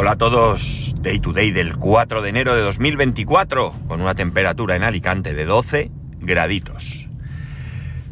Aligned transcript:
Hola 0.00 0.12
a 0.12 0.16
todos, 0.16 0.94
Day 1.00 1.18
to 1.18 1.32
Day 1.32 1.50
del 1.50 1.76
4 1.76 2.22
de 2.22 2.28
enero 2.28 2.54
de 2.54 2.62
2024, 2.62 3.74
con 3.88 4.00
una 4.00 4.14
temperatura 4.14 4.76
en 4.76 4.84
Alicante 4.84 5.34
de 5.34 5.44
12 5.44 5.90
graditos. 6.20 7.08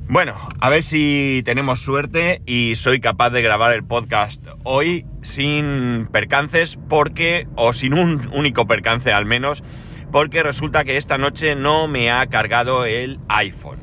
Bueno, 0.09 0.34
a 0.59 0.69
ver 0.69 0.83
si 0.83 1.43
tenemos 1.45 1.79
suerte 1.79 2.43
y 2.45 2.75
soy 2.75 2.98
capaz 2.98 3.30
de 3.30 3.41
grabar 3.41 3.73
el 3.73 3.84
podcast 3.84 4.45
hoy 4.64 5.07
sin 5.23 6.09
percances, 6.11 6.77
porque, 6.88 7.46
o 7.55 7.73
sin 7.73 7.95
un 7.95 8.30
único 8.32 8.66
percance 8.66 9.12
al 9.12 9.25
menos, 9.25 9.62
porque 10.11 10.43
resulta 10.43 10.82
que 10.82 10.96
esta 10.96 11.19
noche 11.19 11.55
no 11.55 11.87
me 11.87 12.11
ha 12.11 12.27
cargado 12.27 12.84
el 12.84 13.20
iPhone. 13.28 13.78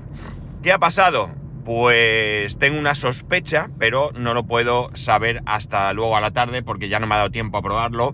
¿Qué 0.62 0.74
ha 0.74 0.78
pasado? 0.78 1.34
Pues 1.66 2.58
tengo 2.58 2.78
una 2.78 2.96
sospecha, 2.96 3.70
pero 3.80 4.12
no 4.16 4.34
lo 4.34 4.46
puedo 4.46 4.90
saber 4.96 5.42
hasta 5.46 5.94
luego 5.94 6.18
a 6.18 6.22
la 6.22 6.32
tarde 6.32 6.62
porque 6.62 6.90
ya 6.90 7.00
no 7.00 7.08
me 7.08 7.16
ha 7.16 7.20
dado 7.20 7.32
tiempo 7.32 7.58
a 7.58 7.62
probarlo. 7.62 8.14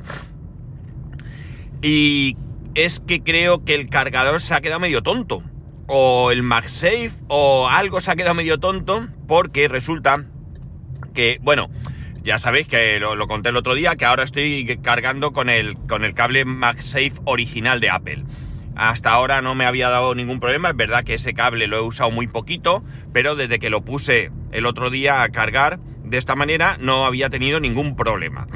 Y 1.81 2.37
es 2.75 2.99
que 2.99 3.23
creo 3.23 3.63
que 3.63 3.75
el 3.75 3.89
cargador 3.89 4.41
se 4.41 4.53
ha 4.53 4.61
quedado 4.61 4.79
medio 4.79 5.01
tonto. 5.01 5.43
O 5.87 6.29
el 6.29 6.43
MagSafe 6.43 7.13
o 7.27 7.67
algo 7.67 7.99
se 7.99 8.11
ha 8.11 8.15
quedado 8.15 8.35
medio 8.35 8.59
tonto 8.59 9.07
porque 9.27 9.67
resulta 9.67 10.25
que, 11.15 11.39
bueno, 11.41 11.69
ya 12.21 12.37
sabéis 12.37 12.67
que 12.67 12.99
lo, 12.99 13.27
conté 13.27 13.49
el 13.49 13.57
otro 13.57 13.73
día, 13.73 13.95
que 13.95 14.05
ahora 14.05 14.23
estoy 14.23 14.79
cargando 14.83 15.33
con 15.33 15.49
el, 15.49 15.77
con 15.87 16.03
el 16.03 16.13
cable 16.13 16.45
MagSafe 16.45 17.13
original 17.25 17.79
de 17.79 17.89
Apple. 17.89 18.23
Hasta 18.79 19.11
ahora 19.11 19.41
no 19.41 19.55
me 19.55 19.65
había 19.65 19.89
dado 19.89 20.15
ningún 20.15 20.39
problema, 20.39 20.69
es 20.69 20.75
verdad 20.77 21.03
que 21.03 21.15
ese 21.15 21.33
cable 21.33 21.67
lo 21.67 21.75
he 21.75 21.81
usado 21.81 22.11
muy 22.11 22.27
poquito, 22.27 22.81
pero 23.11 23.35
desde 23.35 23.59
que 23.59 23.69
lo 23.69 23.83
puse 23.83 24.31
el 24.53 24.65
otro 24.65 24.89
día 24.89 25.21
a 25.21 25.27
cargar 25.29 25.81
de 26.05 26.17
esta 26.17 26.37
manera 26.37 26.77
no 26.79 27.05
había 27.05 27.29
tenido 27.29 27.59
ningún 27.59 27.97
problema. 27.97 28.47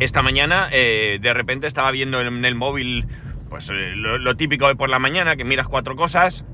Esta 0.00 0.22
mañana 0.22 0.70
eh, 0.72 1.18
de 1.20 1.34
repente 1.34 1.66
estaba 1.66 1.90
viendo 1.90 2.22
en 2.22 2.42
el 2.42 2.54
móvil 2.54 3.06
pues 3.50 3.68
eh, 3.68 3.92
lo, 3.96 4.34
típico 4.34 4.66
de 4.66 4.76
por 4.76 4.88
la 4.88 4.98
mañana, 4.98 5.36
que 5.36 5.44
miras 5.44 5.68
cuatro 5.68 5.94
cosas 5.94 6.46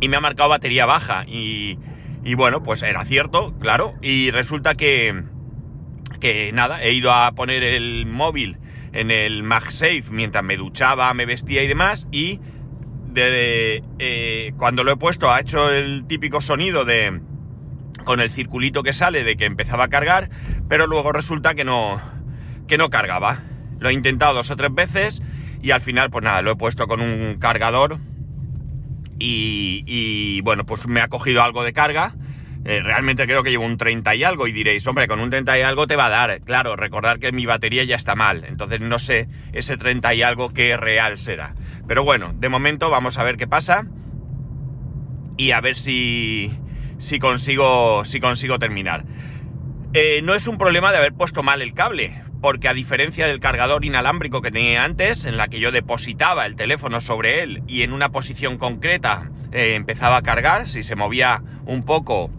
y 0.00 0.08
me 0.08 0.16
ha 0.16 0.20
marcado 0.20 0.48
batería 0.48 0.84
baja 0.84 1.24
y, 1.28 1.78
y 2.24 2.34
bueno, 2.34 2.64
pues 2.64 2.82
era 2.82 3.04
cierto, 3.04 3.56
claro, 3.60 3.94
y 4.02 4.32
resulta 4.32 4.74
que, 4.74 5.22
que 6.18 6.50
nada, 6.52 6.82
he 6.82 6.92
ido 6.92 7.12
a 7.12 7.30
poner 7.36 7.62
el 7.62 8.04
móvil 8.06 8.58
en 8.92 9.10
el 9.10 9.42
MagSafe 9.42 10.04
mientras 10.10 10.44
me 10.44 10.56
duchaba, 10.56 11.12
me 11.14 11.26
vestía 11.26 11.62
y 11.62 11.66
demás. 11.66 12.06
Y 12.10 12.40
de, 13.06 13.82
eh, 13.98 14.52
cuando 14.56 14.84
lo 14.84 14.92
he 14.92 14.96
puesto 14.96 15.30
ha 15.30 15.40
hecho 15.40 15.70
el 15.70 16.04
típico 16.06 16.40
sonido 16.40 16.84
de... 16.84 17.20
con 18.04 18.20
el 18.20 18.30
circulito 18.30 18.82
que 18.82 18.92
sale 18.92 19.24
de 19.24 19.36
que 19.36 19.44
empezaba 19.44 19.84
a 19.84 19.88
cargar, 19.88 20.30
pero 20.68 20.86
luego 20.86 21.12
resulta 21.12 21.54
que 21.54 21.64
no, 21.64 22.00
que 22.66 22.78
no 22.78 22.90
cargaba. 22.90 23.44
Lo 23.78 23.88
he 23.88 23.92
intentado 23.92 24.34
dos 24.34 24.50
o 24.50 24.56
tres 24.56 24.74
veces 24.74 25.22
y 25.60 25.70
al 25.70 25.80
final 25.80 26.10
pues 26.10 26.24
nada, 26.24 26.42
lo 26.42 26.52
he 26.52 26.56
puesto 26.56 26.86
con 26.86 27.00
un 27.00 27.36
cargador 27.38 27.98
y, 29.18 29.84
y 29.86 30.40
bueno, 30.42 30.64
pues 30.64 30.86
me 30.86 31.00
ha 31.00 31.08
cogido 31.08 31.42
algo 31.42 31.62
de 31.62 31.72
carga 31.72 32.14
eh, 32.64 32.80
realmente 32.80 33.26
creo 33.26 33.42
que 33.42 33.50
llevo 33.50 33.64
un 33.64 33.76
30 33.76 34.14
y 34.14 34.24
algo 34.24 34.46
y 34.46 34.52
diréis, 34.52 34.86
hombre, 34.86 35.08
con 35.08 35.20
un 35.20 35.30
30 35.30 35.58
y 35.58 35.62
algo 35.62 35.86
te 35.86 35.96
va 35.96 36.06
a 36.06 36.10
dar. 36.10 36.40
Claro, 36.42 36.76
recordar 36.76 37.18
que 37.18 37.32
mi 37.32 37.44
batería 37.44 37.82
ya 37.84 37.96
está 37.96 38.14
mal, 38.14 38.44
entonces 38.44 38.80
no 38.80 38.98
sé 38.98 39.28
ese 39.52 39.76
30 39.76 40.14
y 40.14 40.22
algo 40.22 40.52
qué 40.52 40.76
real 40.76 41.18
será. 41.18 41.54
Pero 41.88 42.04
bueno, 42.04 42.32
de 42.34 42.48
momento 42.48 42.88
vamos 42.88 43.18
a 43.18 43.24
ver 43.24 43.36
qué 43.36 43.48
pasa 43.48 43.86
y 45.36 45.50
a 45.50 45.60
ver 45.60 45.76
si, 45.76 46.52
si, 46.98 47.18
consigo, 47.18 48.04
si 48.04 48.20
consigo 48.20 48.58
terminar. 48.58 49.04
Eh, 49.92 50.20
no 50.22 50.34
es 50.34 50.46
un 50.46 50.56
problema 50.56 50.92
de 50.92 50.98
haber 50.98 51.14
puesto 51.14 51.42
mal 51.42 51.62
el 51.62 51.74
cable, 51.74 52.22
porque 52.40 52.68
a 52.68 52.74
diferencia 52.74 53.26
del 53.26 53.40
cargador 53.40 53.84
inalámbrico 53.84 54.40
que 54.40 54.52
tenía 54.52 54.84
antes, 54.84 55.24
en 55.24 55.36
la 55.36 55.48
que 55.48 55.58
yo 55.58 55.72
depositaba 55.72 56.46
el 56.46 56.54
teléfono 56.54 57.00
sobre 57.00 57.42
él 57.42 57.62
y 57.66 57.82
en 57.82 57.92
una 57.92 58.10
posición 58.10 58.56
concreta 58.56 59.30
eh, 59.52 59.74
empezaba 59.74 60.16
a 60.16 60.22
cargar, 60.22 60.68
si 60.68 60.82
se 60.82 60.96
movía 60.96 61.42
un 61.66 61.84
poco 61.84 62.30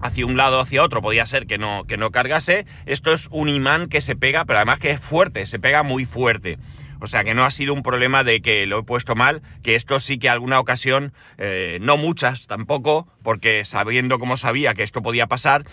hacia 0.00 0.26
un 0.26 0.36
lado 0.36 0.58
o 0.58 0.62
hacia 0.62 0.82
otro, 0.82 1.02
podía 1.02 1.26
ser 1.26 1.46
que 1.46 1.58
no, 1.58 1.84
que 1.84 1.96
no 1.96 2.10
cargase. 2.10 2.66
Esto 2.86 3.12
es 3.12 3.28
un 3.30 3.48
imán 3.48 3.88
que 3.88 4.00
se 4.00 4.16
pega, 4.16 4.44
pero 4.44 4.58
además 4.58 4.78
que 4.78 4.90
es 4.90 5.00
fuerte, 5.00 5.46
se 5.46 5.58
pega 5.58 5.82
muy 5.82 6.04
fuerte. 6.04 6.58
O 7.00 7.06
sea 7.06 7.24
que 7.24 7.34
no 7.34 7.44
ha 7.44 7.50
sido 7.50 7.72
un 7.72 7.82
problema 7.82 8.24
de 8.24 8.42
que 8.42 8.66
lo 8.66 8.80
he 8.80 8.82
puesto 8.82 9.14
mal, 9.14 9.40
que 9.62 9.74
esto 9.74 10.00
sí 10.00 10.18
que 10.18 10.28
alguna 10.28 10.60
ocasión, 10.60 11.14
eh, 11.38 11.78
no 11.80 11.96
muchas 11.96 12.46
tampoco, 12.46 13.08
porque 13.22 13.64
sabiendo 13.64 14.18
cómo 14.18 14.36
sabía 14.36 14.74
que 14.74 14.82
esto 14.82 15.02
podía 15.02 15.26
pasar, 15.26 15.64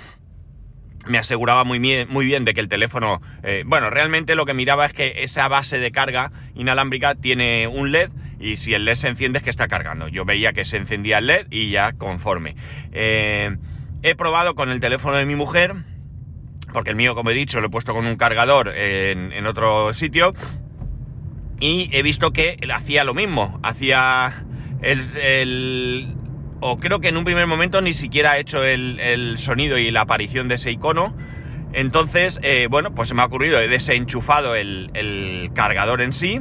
me 1.06 1.18
aseguraba 1.18 1.64
muy 1.64 1.80
bien, 1.80 2.08
muy 2.10 2.26
bien 2.26 2.46
de 2.46 2.54
que 2.54 2.62
el 2.62 2.70
teléfono... 2.70 3.22
Eh, 3.44 3.64
bueno, 3.66 3.90
realmente 3.90 4.36
lo 4.36 4.46
que 4.46 4.54
miraba 4.54 4.86
es 4.86 4.94
que 4.94 5.24
esa 5.24 5.48
base 5.48 5.80
de 5.80 5.92
carga 5.92 6.32
inalámbrica 6.56 7.16
tiene 7.16 7.68
un 7.68 7.92
LED 7.92 8.10
y 8.40 8.58
si 8.58 8.74
el 8.74 8.86
LED 8.86 8.96
se 8.96 9.08
enciende 9.08 9.40
es 9.40 9.44
que 9.44 9.50
está 9.50 9.68
cargando. 9.68 10.08
Yo 10.08 10.26
veía 10.26 10.54
que 10.54 10.66
se 10.66 10.78
encendía 10.78 11.18
el 11.18 11.28
LED 11.28 11.48
y 11.50 11.72
ya 11.72 11.94
conforme. 11.94 12.56
Eh, 12.92 13.56
He 14.04 14.16
probado 14.16 14.56
con 14.56 14.70
el 14.70 14.80
teléfono 14.80 15.18
de 15.18 15.26
mi 15.26 15.36
mujer, 15.36 15.74
porque 16.72 16.92
el 16.92 16.96
mío, 16.96 17.16
como 17.16 17.32
he 17.32 17.34
dicho, 17.34 17.60
lo 17.60 17.68
he 17.68 17.70
puesto 17.70 17.94
con 17.94 18.06
un 18.06 18.16
cargador 18.16 18.72
en, 18.76 19.46
otro 19.46 19.94
sitio, 19.94 20.34
y 21.60 21.90
he 21.92 22.04
visto 22.04 22.32
que 22.32 22.58
hacía 22.74 23.04
lo 23.04 23.14
mismo, 23.14 23.60
hacía 23.64 24.46
el, 24.82 26.14
o 26.60 26.78
creo 26.78 27.00
que 27.00 27.08
en 27.08 27.18
un 27.18 27.24
primer 27.24 27.48
momento 27.48 27.82
ni 27.82 27.94
siquiera 27.94 28.34
ha 28.34 28.38
hecho 28.38 28.64
el, 28.64 29.00
el 29.00 29.38
sonido 29.40 29.78
y 29.78 29.90
la 29.90 30.02
aparición 30.02 30.48
de 30.48 30.56
ese 30.56 30.72
icono. 30.72 31.16
Entonces, 31.74 32.40
eh, 32.44 32.68
bueno, 32.70 32.94
pues 32.96 33.10
se 33.10 33.16
me 33.16 33.24
ha 33.24 33.26
ocurrido, 33.26 33.60
he 33.60 33.68
desenchufado 33.68 34.56
el, 34.56 34.92
el 34.94 35.52
cargador 35.54 36.02
en 36.02 36.14
sí, 36.14 36.40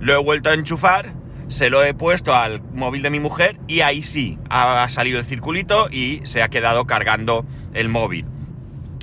lo 0.00 0.14
he 0.14 0.22
vuelto 0.22 0.50
a 0.50 0.54
enchufar 0.54 1.12
se 1.48 1.70
lo 1.70 1.84
he 1.84 1.94
puesto 1.94 2.34
al 2.34 2.62
móvil 2.74 3.02
de 3.02 3.10
mi 3.10 3.20
mujer 3.20 3.58
y 3.68 3.80
ahí 3.80 4.02
sí 4.02 4.38
ha 4.50 4.88
salido 4.88 5.18
el 5.18 5.24
circulito 5.24 5.88
y 5.90 6.20
se 6.24 6.42
ha 6.42 6.48
quedado 6.48 6.86
cargando 6.86 7.44
el 7.74 7.88
móvil. 7.88 8.26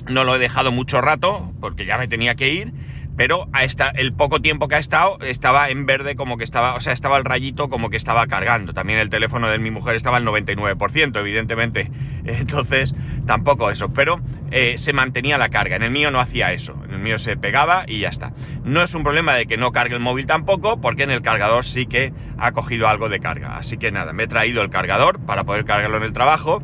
No 0.08 0.24
lo 0.24 0.36
he 0.36 0.38
dejado 0.38 0.70
mucho 0.70 1.00
rato 1.00 1.52
porque 1.60 1.86
ya 1.86 1.96
me 1.96 2.08
tenía 2.08 2.34
que 2.34 2.52
ir, 2.52 2.72
pero 3.16 3.48
a 3.52 3.64
esta, 3.64 3.90
el 3.90 4.12
poco 4.12 4.40
tiempo 4.40 4.68
que 4.68 4.74
ha 4.74 4.78
estado 4.78 5.18
estaba 5.20 5.70
en 5.70 5.86
verde 5.86 6.14
como 6.14 6.36
que 6.36 6.44
estaba, 6.44 6.74
o 6.74 6.80
sea, 6.80 6.92
estaba 6.92 7.16
el 7.16 7.24
rayito 7.24 7.68
como 7.68 7.90
que 7.90 7.96
estaba 7.96 8.26
cargando. 8.26 8.74
También 8.74 8.98
el 8.98 9.10
teléfono 9.10 9.48
de 9.48 9.58
mi 9.58 9.70
mujer 9.70 9.94
estaba 9.94 10.16
al 10.16 10.24
99%, 10.24 11.18
evidentemente. 11.18 11.90
Entonces, 12.24 12.94
tampoco 13.26 13.70
eso, 13.70 13.92
pero 13.92 14.20
eh, 14.50 14.76
se 14.78 14.92
mantenía 14.92 15.38
la 15.38 15.48
carga. 15.48 15.76
En 15.76 15.82
el 15.82 15.90
mío 15.90 16.10
no 16.10 16.20
hacía 16.20 16.52
eso, 16.52 16.80
en 16.84 16.94
el 16.94 16.98
mío 16.98 17.18
se 17.18 17.36
pegaba 17.36 17.84
y 17.86 18.00
ya 18.00 18.08
está. 18.08 18.32
No 18.64 18.82
es 18.82 18.94
un 18.94 19.04
problema 19.04 19.34
de 19.34 19.46
que 19.46 19.56
no 19.56 19.72
cargue 19.72 19.94
el 19.94 20.00
móvil 20.00 20.26
tampoco, 20.26 20.80
porque 20.80 21.04
en 21.04 21.10
el 21.10 21.22
cargador 21.22 21.64
sí 21.64 21.86
que 21.86 22.12
ha 22.38 22.52
cogido 22.52 22.88
algo 22.88 23.08
de 23.08 23.20
carga. 23.20 23.56
Así 23.56 23.76
que 23.76 23.92
nada, 23.92 24.12
me 24.12 24.24
he 24.24 24.26
traído 24.26 24.62
el 24.62 24.70
cargador 24.70 25.20
para 25.20 25.44
poder 25.44 25.64
cargarlo 25.64 25.96
en 25.98 26.02
el 26.02 26.12
trabajo 26.12 26.62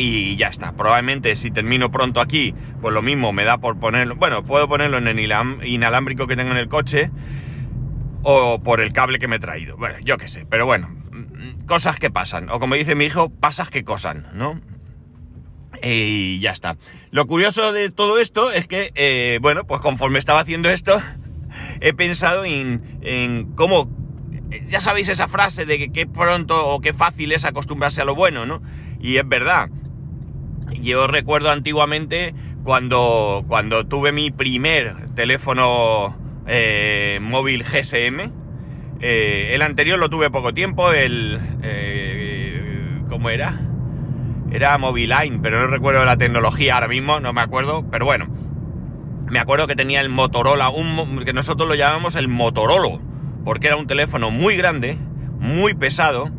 y 0.00 0.36
ya 0.36 0.48
está. 0.48 0.72
Probablemente 0.72 1.36
si 1.36 1.50
termino 1.50 1.90
pronto 1.90 2.20
aquí, 2.20 2.54
pues 2.80 2.94
lo 2.94 3.02
mismo 3.02 3.32
me 3.32 3.44
da 3.44 3.58
por 3.58 3.78
ponerlo. 3.78 4.16
Bueno, 4.16 4.44
puedo 4.44 4.68
ponerlo 4.68 4.98
en 4.98 5.08
el 5.08 5.18
inalámbrico 5.64 6.26
que 6.26 6.36
tengo 6.36 6.52
en 6.52 6.56
el 6.56 6.68
coche 6.68 7.10
o 8.22 8.60
por 8.62 8.80
el 8.80 8.92
cable 8.92 9.18
que 9.18 9.28
me 9.28 9.36
he 9.36 9.40
traído. 9.40 9.76
Bueno, 9.76 9.96
yo 10.02 10.16
qué 10.16 10.28
sé, 10.28 10.46
pero 10.48 10.66
bueno, 10.66 10.90
cosas 11.66 11.98
que 11.98 12.10
pasan. 12.10 12.48
O 12.50 12.58
como 12.60 12.74
dice 12.74 12.94
mi 12.94 13.04
hijo, 13.04 13.30
pasas 13.30 13.70
que 13.70 13.84
cosan, 13.84 14.26
¿no? 14.32 14.60
Y 15.82 16.40
ya 16.40 16.52
está. 16.52 16.76
Lo 17.10 17.26
curioso 17.26 17.72
de 17.72 17.90
todo 17.90 18.18
esto 18.18 18.52
es 18.52 18.66
que, 18.66 18.92
eh, 18.94 19.38
bueno, 19.40 19.66
pues 19.66 19.80
conforme 19.80 20.18
estaba 20.18 20.40
haciendo 20.40 20.70
esto, 20.70 21.00
he 21.80 21.92
pensado 21.92 22.44
en, 22.44 22.98
en 23.02 23.52
cómo. 23.54 23.90
Ya 24.68 24.80
sabéis 24.80 25.08
esa 25.08 25.28
frase 25.28 25.64
de 25.64 25.78
que 25.78 25.92
qué 25.92 26.06
pronto 26.06 26.68
o 26.68 26.80
qué 26.80 26.92
fácil 26.92 27.32
es 27.32 27.44
acostumbrarse 27.44 28.02
a 28.02 28.04
lo 28.04 28.14
bueno, 28.14 28.46
¿no? 28.46 28.62
Y 28.98 29.16
es 29.16 29.28
verdad. 29.28 29.70
Yo 30.80 31.06
recuerdo 31.06 31.50
antiguamente 31.50 32.34
cuando, 32.64 33.44
cuando 33.48 33.86
tuve 33.86 34.12
mi 34.12 34.30
primer 34.30 35.14
teléfono 35.14 36.16
eh, 36.46 37.18
móvil 37.22 37.64
GSM. 37.64 38.32
Eh, 39.00 39.52
el 39.54 39.62
anterior 39.62 39.98
lo 39.98 40.10
tuve 40.10 40.30
poco 40.30 40.52
tiempo, 40.52 40.92
el... 40.92 41.38
Eh, 41.62 43.02
¿Cómo 43.08 43.30
era? 43.30 43.58
Era 44.52 44.76
Moviline, 44.78 45.40
pero 45.42 45.60
no 45.60 45.66
recuerdo 45.68 46.04
la 46.04 46.16
tecnología 46.16 46.74
ahora 46.74 46.88
mismo, 46.88 47.20
no 47.20 47.32
me 47.32 47.40
acuerdo, 47.40 47.84
pero 47.90 48.04
bueno. 48.04 48.28
Me 49.28 49.38
acuerdo 49.38 49.66
que 49.66 49.76
tenía 49.76 50.00
el 50.00 50.08
Motorola, 50.08 50.70
un, 50.70 51.22
que 51.24 51.32
nosotros 51.32 51.68
lo 51.68 51.76
llamamos 51.76 52.16
el 52.16 52.28
Motorola, 52.28 53.00
porque 53.44 53.68
era 53.68 53.76
un 53.76 53.86
teléfono 53.86 54.30
muy 54.30 54.56
grande, 54.56 54.98
muy 55.38 55.74
pesado, 55.74 56.30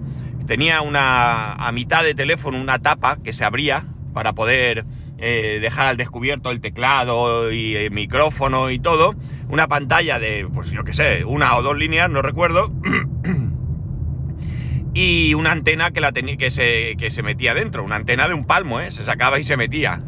tenía 0.46 0.82
una 0.82 1.54
a 1.54 1.72
mitad 1.72 2.04
de 2.04 2.14
teléfono 2.14 2.60
una 2.60 2.80
tapa 2.80 3.18
que 3.24 3.32
se 3.32 3.46
abría 3.46 3.86
para 4.14 4.34
poder 4.34 4.86
eh, 5.18 5.60
dejar 5.62 5.88
al 5.88 5.98
descubierto 5.98 6.52
el 6.52 6.62
teclado 6.62 7.52
y 7.52 7.76
el 7.76 7.92
micrófono 7.92 8.70
y 8.70 8.80
todo. 8.80 9.16
Una 9.50 9.68
pantalla 9.68 10.20
de, 10.20 10.48
pues 10.54 10.72
yo 10.72 10.84
qué 10.84 10.94
sé, 10.94 11.26
una 11.26 11.56
o 11.56 11.62
dos 11.62 11.78
líneas, 11.78 12.10
no 12.10 12.22
recuerdo. 12.22 12.72
y 14.94 15.34
una 15.34 15.52
antena 15.52 15.92
que, 15.92 16.02
la 16.02 16.12
que, 16.12 16.52
se, 16.52 16.96
que 16.98 17.12
se 17.12 17.24
metía 17.24 17.54
dentro, 17.54 17.84
una 17.84 17.96
antena 17.96 18.28
de 18.28 18.34
un 18.34 18.46
palmo, 18.46 18.80
¿eh? 18.80 18.92
se 18.92 19.04
sacaba 19.04 19.40
y 19.40 19.44
se 19.44 19.58
metía. 19.58 20.04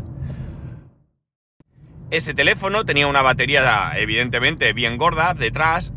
ese 2.12 2.34
teléfono 2.34 2.86
tenía 2.86 3.08
una 3.08 3.22
batería 3.22 3.94
evidentemente 3.96 4.74
bien 4.74 4.98
gorda 4.98 5.34
detrás 5.34 5.94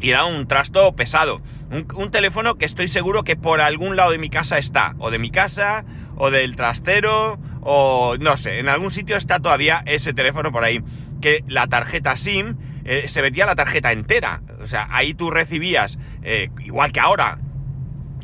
y 0.00 0.10
era 0.10 0.24
un 0.24 0.46
trasto 0.46 0.94
pesado. 0.94 1.42
Un, 1.70 2.10
teléfono 2.10 2.56
que 2.56 2.64
estoy 2.64 2.88
seguro 2.88 3.22
que 3.22 3.36
por 3.36 3.60
algún 3.60 3.96
lado 3.96 4.12
de 4.12 4.18
mi 4.18 4.30
casa 4.30 4.58
está, 4.58 4.94
o 4.98 5.10
de 5.10 5.18
mi 5.18 5.30
casa, 5.30 5.84
o 6.20 6.30
del 6.30 6.54
trastero, 6.54 7.40
o 7.62 8.16
no 8.20 8.36
sé, 8.36 8.58
en 8.58 8.68
algún 8.68 8.90
sitio 8.90 9.16
está 9.16 9.40
todavía 9.40 9.82
ese 9.86 10.12
teléfono 10.12 10.52
por 10.52 10.64
ahí. 10.64 10.82
Que 11.22 11.42
la 11.48 11.66
tarjeta 11.66 12.14
SIM 12.18 12.56
eh, 12.84 13.08
se 13.08 13.22
metía 13.22 13.46
la 13.46 13.54
tarjeta 13.54 13.90
entera. 13.90 14.42
O 14.60 14.66
sea, 14.66 14.86
ahí 14.90 15.14
tú 15.14 15.30
recibías, 15.30 15.98
eh, 16.22 16.50
igual 16.62 16.92
que 16.92 17.00
ahora, 17.00 17.38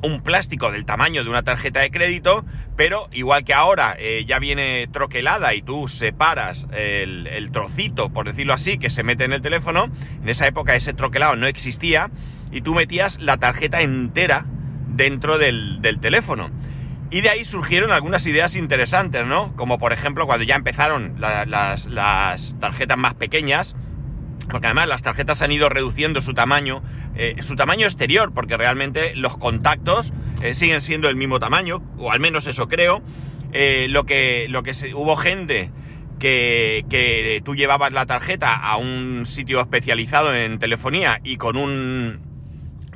un 0.02 0.20
plástico 0.20 0.70
del 0.70 0.84
tamaño 0.84 1.24
de 1.24 1.30
una 1.30 1.42
tarjeta 1.42 1.80
de 1.80 1.90
crédito, 1.90 2.44
pero 2.76 3.08
igual 3.12 3.44
que 3.44 3.54
ahora 3.54 3.96
eh, 3.98 4.26
ya 4.26 4.38
viene 4.38 4.88
troquelada 4.92 5.54
y 5.54 5.62
tú 5.62 5.88
separas 5.88 6.66
el, 6.72 7.48
trocito, 7.50 8.10
por 8.10 8.26
decirlo 8.26 8.52
así, 8.52 8.76
que 8.76 8.90
se 8.90 9.04
mete 9.04 9.24
en 9.24 9.32
el 9.32 9.40
teléfono, 9.40 9.90
en 10.22 10.28
esa 10.28 10.46
época 10.46 10.74
ese 10.74 10.92
troquelado 10.92 11.34
no 11.36 11.46
existía 11.46 12.10
y 12.52 12.60
tú 12.60 12.74
metías 12.74 13.18
la 13.22 13.38
tarjeta 13.38 13.80
entera 13.80 14.44
dentro 14.96 15.38
del, 15.38 15.80
teléfono. 16.00 16.50
Y 17.10 17.20
de 17.20 17.30
ahí 17.30 17.44
surgieron 17.44 17.92
algunas 17.92 18.26
ideas 18.26 18.56
interesantes, 18.56 19.24
¿no? 19.26 19.54
Como 19.54 19.78
por 19.78 19.92
ejemplo 19.92 20.26
cuando 20.26 20.44
ya 20.44 20.56
empezaron 20.56 21.14
las, 21.18 21.88
tarjetas 22.60 22.98
más 22.98 23.14
pequeñas, 23.14 23.76
porque 24.50 24.66
además 24.66 24.88
las 24.88 25.02
tarjetas 25.02 25.42
han 25.42 25.52
ido 25.52 25.68
reduciendo 25.68 26.20
su 26.20 26.34
tamaño, 26.34 26.82
eh, 27.14 27.36
su 27.42 27.54
tamaño 27.54 27.86
exterior, 27.86 28.32
porque 28.34 28.56
realmente 28.56 29.14
los 29.14 29.36
contactos 29.36 30.12
eh, 30.42 30.54
siguen 30.54 30.80
siendo 30.80 31.08
el 31.08 31.16
mismo 31.16 31.38
tamaño, 31.38 31.82
o 31.96 32.10
al 32.10 32.20
menos 32.20 32.46
eso 32.46 32.68
creo. 32.68 33.02
Eh, 33.52 33.86
lo 33.88 34.04
que, 34.04 34.46
lo 34.50 34.62
que 34.64 34.72
hubo 34.94 35.16
gente 35.16 35.70
que, 36.18 36.84
que, 36.90 37.40
tú 37.44 37.54
llevabas 37.54 37.92
la 37.92 38.04
tarjeta 38.04 38.54
a 38.54 38.76
un 38.76 39.24
sitio 39.26 39.60
especializado 39.60 40.34
en 40.34 40.58
telefonía 40.58 41.20
y 41.22 41.36
con 41.36 41.56
un 41.56 42.20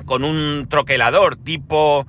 con 0.05 0.23
un 0.23 0.67
troquelador 0.67 1.35
tipo 1.35 2.05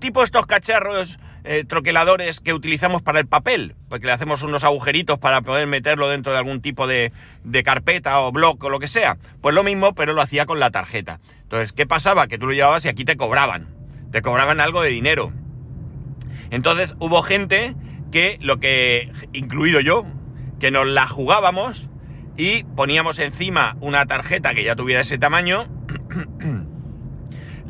tipo 0.00 0.22
estos 0.22 0.46
cacharros 0.46 1.18
eh, 1.44 1.64
troqueladores 1.64 2.40
que 2.40 2.52
utilizamos 2.52 3.02
para 3.02 3.20
el 3.20 3.26
papel, 3.26 3.74
porque 3.88 4.06
le 4.06 4.12
hacemos 4.12 4.42
unos 4.42 4.64
agujeritos 4.64 5.18
para 5.18 5.40
poder 5.40 5.66
meterlo 5.66 6.08
dentro 6.08 6.32
de 6.32 6.38
algún 6.38 6.60
tipo 6.60 6.86
de, 6.86 7.12
de 7.44 7.62
carpeta 7.62 8.20
o 8.20 8.32
blog 8.32 8.62
o 8.64 8.68
lo 8.68 8.80
que 8.80 8.88
sea. 8.88 9.16
Pues 9.40 9.54
lo 9.54 9.62
mismo, 9.62 9.94
pero 9.94 10.12
lo 10.12 10.20
hacía 10.20 10.44
con 10.44 10.60
la 10.60 10.70
tarjeta. 10.70 11.20
Entonces, 11.42 11.72
¿qué 11.72 11.86
pasaba? 11.86 12.26
Que 12.26 12.38
tú 12.38 12.46
lo 12.46 12.52
llevabas 12.52 12.84
y 12.84 12.88
aquí 12.88 13.04
te 13.04 13.16
cobraban. 13.16 13.68
Te 14.10 14.22
cobraban 14.22 14.60
algo 14.60 14.82
de 14.82 14.90
dinero. 14.90 15.32
Entonces 16.50 16.94
hubo 16.98 17.22
gente 17.22 17.74
que 18.10 18.38
lo 18.40 18.58
que, 18.58 19.10
incluido 19.32 19.80
yo, 19.80 20.04
que 20.58 20.70
nos 20.70 20.86
la 20.86 21.06
jugábamos 21.06 21.88
y 22.36 22.64
poníamos 22.64 23.18
encima 23.18 23.76
una 23.80 24.06
tarjeta 24.06 24.54
que 24.54 24.64
ya 24.64 24.76
tuviera 24.76 25.00
ese 25.00 25.18
tamaño 25.18 25.68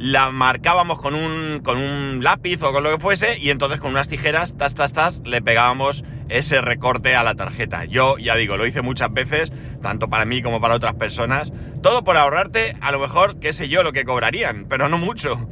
la 0.01 0.31
marcábamos 0.31 0.99
con 0.99 1.15
un, 1.15 1.61
con 1.63 1.77
un 1.77 2.25
lápiz 2.25 2.63
o 2.63 2.73
con 2.73 2.83
lo 2.83 2.91
que 2.91 2.99
fuese 2.99 3.37
y 3.37 3.51
entonces 3.51 3.81
con 3.81 3.91
unas 3.91 4.09
tijeras, 4.09 4.57
tas, 4.57 4.75
tas, 4.75 4.95
tas, 4.95 5.21
le 5.27 5.43
pegábamos 5.43 6.05
ese 6.31 6.63
recorte 6.63 7.15
a 7.17 7.23
la 7.23 7.35
tarjeta. 7.35 7.85
Yo, 7.85 8.17
ya 8.17 8.35
digo, 8.35 8.57
lo 8.57 8.67
hice 8.67 8.81
muchas 8.81 9.13
veces, 9.13 9.53
tanto 9.83 10.09
para 10.09 10.25
mí 10.25 10.41
como 10.41 10.59
para 10.59 10.75
otras 10.75 10.95
personas. 10.95 11.53
Todo 11.83 12.03
por 12.03 12.17
ahorrarte, 12.17 12.77
a 12.81 12.93
lo 12.93 12.99
mejor, 12.99 13.41
qué 13.41 13.53
sé 13.53 13.69
yo, 13.69 13.83
lo 13.83 13.93
que 13.93 14.07
cobrarían, 14.07 14.65
pero 14.71 14.89
no 14.89 14.97
mucho. 14.97 15.47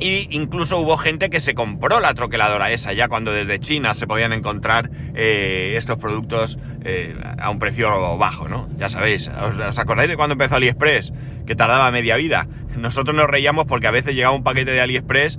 Y 0.00 0.26
incluso 0.34 0.78
hubo 0.78 0.96
gente 0.96 1.28
que 1.28 1.40
se 1.40 1.54
compró 1.54 2.00
la 2.00 2.14
troqueladora 2.14 2.70
esa, 2.70 2.94
ya 2.94 3.08
cuando 3.08 3.30
desde 3.30 3.60
China 3.60 3.92
se 3.92 4.06
podían 4.06 4.32
encontrar 4.32 4.90
eh, 5.14 5.74
estos 5.76 5.98
productos 5.98 6.58
eh, 6.82 7.14
a 7.38 7.50
un 7.50 7.58
precio 7.58 8.16
bajo, 8.16 8.48
¿no? 8.48 8.70
Ya 8.76 8.88
sabéis, 8.88 9.28
¿os, 9.28 9.54
¿os, 9.54 9.78
acordáis 9.78 10.08
de 10.08 10.16
cuando 10.16 10.32
empezó 10.32 10.56
AliExpress? 10.56 11.12
Que 11.46 11.54
tardaba 11.54 11.90
media 11.90 12.16
vida. 12.16 12.48
Nosotros 12.76 13.16
nos 13.16 13.28
reíamos 13.28 13.66
porque 13.66 13.86
a 13.86 13.90
veces 13.90 14.14
llegaba 14.14 14.34
un 14.34 14.42
paquete 14.42 14.72
de 14.72 14.80
AliExpress 14.80 15.38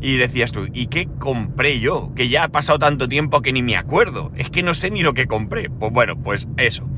y 0.00 0.16
decías 0.16 0.52
tú, 0.52 0.68
¿y 0.72 0.86
qué 0.86 1.08
compré 1.18 1.80
yo? 1.80 2.12
Que 2.14 2.28
ya 2.28 2.44
ha 2.44 2.48
pasado 2.48 2.78
tanto 2.78 3.08
tiempo 3.08 3.42
que 3.42 3.52
ni 3.52 3.62
me 3.62 3.76
acuerdo. 3.76 4.32
Es 4.36 4.50
que 4.50 4.62
no 4.62 4.74
sé 4.74 4.90
ni 4.90 5.02
lo 5.02 5.14
que 5.14 5.26
compré. 5.26 5.70
Pues 5.70 5.92
bueno, 5.92 6.16
pues 6.16 6.46
eso. 6.58 6.88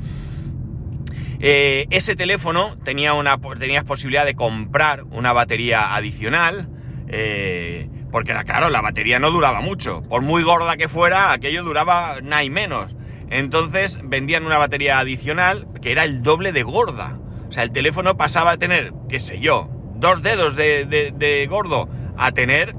Eh, 1.39 1.85
ese 1.89 2.15
teléfono 2.15 2.77
tenía 2.83 3.13
una, 3.13 3.37
tenías 3.57 3.85
posibilidad 3.85 4.25
de 4.25 4.35
comprar 4.35 5.03
una 5.05 5.31
batería 5.31 5.95
adicional. 5.95 6.69
Eh, 7.07 7.89
porque 8.11 8.33
claro, 8.45 8.69
la 8.69 8.81
batería 8.81 9.19
no 9.19 9.31
duraba 9.31 9.61
mucho. 9.61 10.01
Por 10.03 10.21
muy 10.21 10.43
gorda 10.43 10.75
que 10.75 10.89
fuera, 10.89 11.31
aquello 11.31 11.63
duraba 11.63 12.19
nada 12.21 12.43
y 12.43 12.49
menos. 12.49 12.95
Entonces 13.29 13.99
vendían 14.03 14.45
una 14.45 14.57
batería 14.57 14.99
adicional 14.99 15.67
que 15.81 15.91
era 15.91 16.03
el 16.03 16.21
doble 16.21 16.51
de 16.51 16.63
gorda. 16.63 17.17
O 17.49 17.51
sea, 17.51 17.63
el 17.63 17.71
teléfono 17.71 18.15
pasaba 18.15 18.51
a 18.51 18.57
tener, 18.57 18.93
qué 19.09 19.19
sé 19.19 19.39
yo, 19.39 19.69
dos 19.95 20.21
dedos 20.21 20.55
de, 20.55 21.47
gordo 21.49 21.89
a 22.15 22.31
tener 22.31 22.75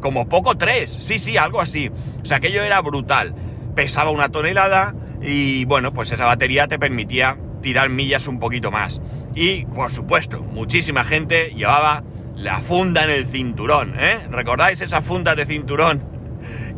como 0.00 0.28
poco 0.28 0.56
tres. 0.56 0.90
Sí, 0.90 1.18
sí, 1.18 1.38
algo 1.38 1.60
así. 1.60 1.90
O 2.22 2.24
sea, 2.24 2.36
aquello 2.36 2.62
era 2.62 2.80
brutal. 2.80 3.34
Pesaba 3.74 4.10
una 4.10 4.28
tonelada 4.28 4.94
y 5.22 5.64
bueno, 5.64 5.92
pues 5.92 6.12
esa 6.12 6.26
batería 6.26 6.68
te 6.68 6.78
permitía 6.78 7.38
tirar 7.62 7.88
millas 7.88 8.26
un 8.26 8.38
poquito 8.38 8.70
más. 8.70 9.00
Y, 9.34 9.64
por 9.66 9.90
supuesto, 9.90 10.40
muchísima 10.40 11.04
gente 11.04 11.52
llevaba 11.54 12.04
la 12.36 12.60
funda 12.60 13.04
en 13.04 13.10
el 13.10 13.26
cinturón, 13.26 13.94
¿eh? 13.98 14.26
¿Recordáis 14.30 14.80
esas 14.80 15.04
fundas 15.04 15.36
de 15.36 15.46
cinturón 15.46 16.02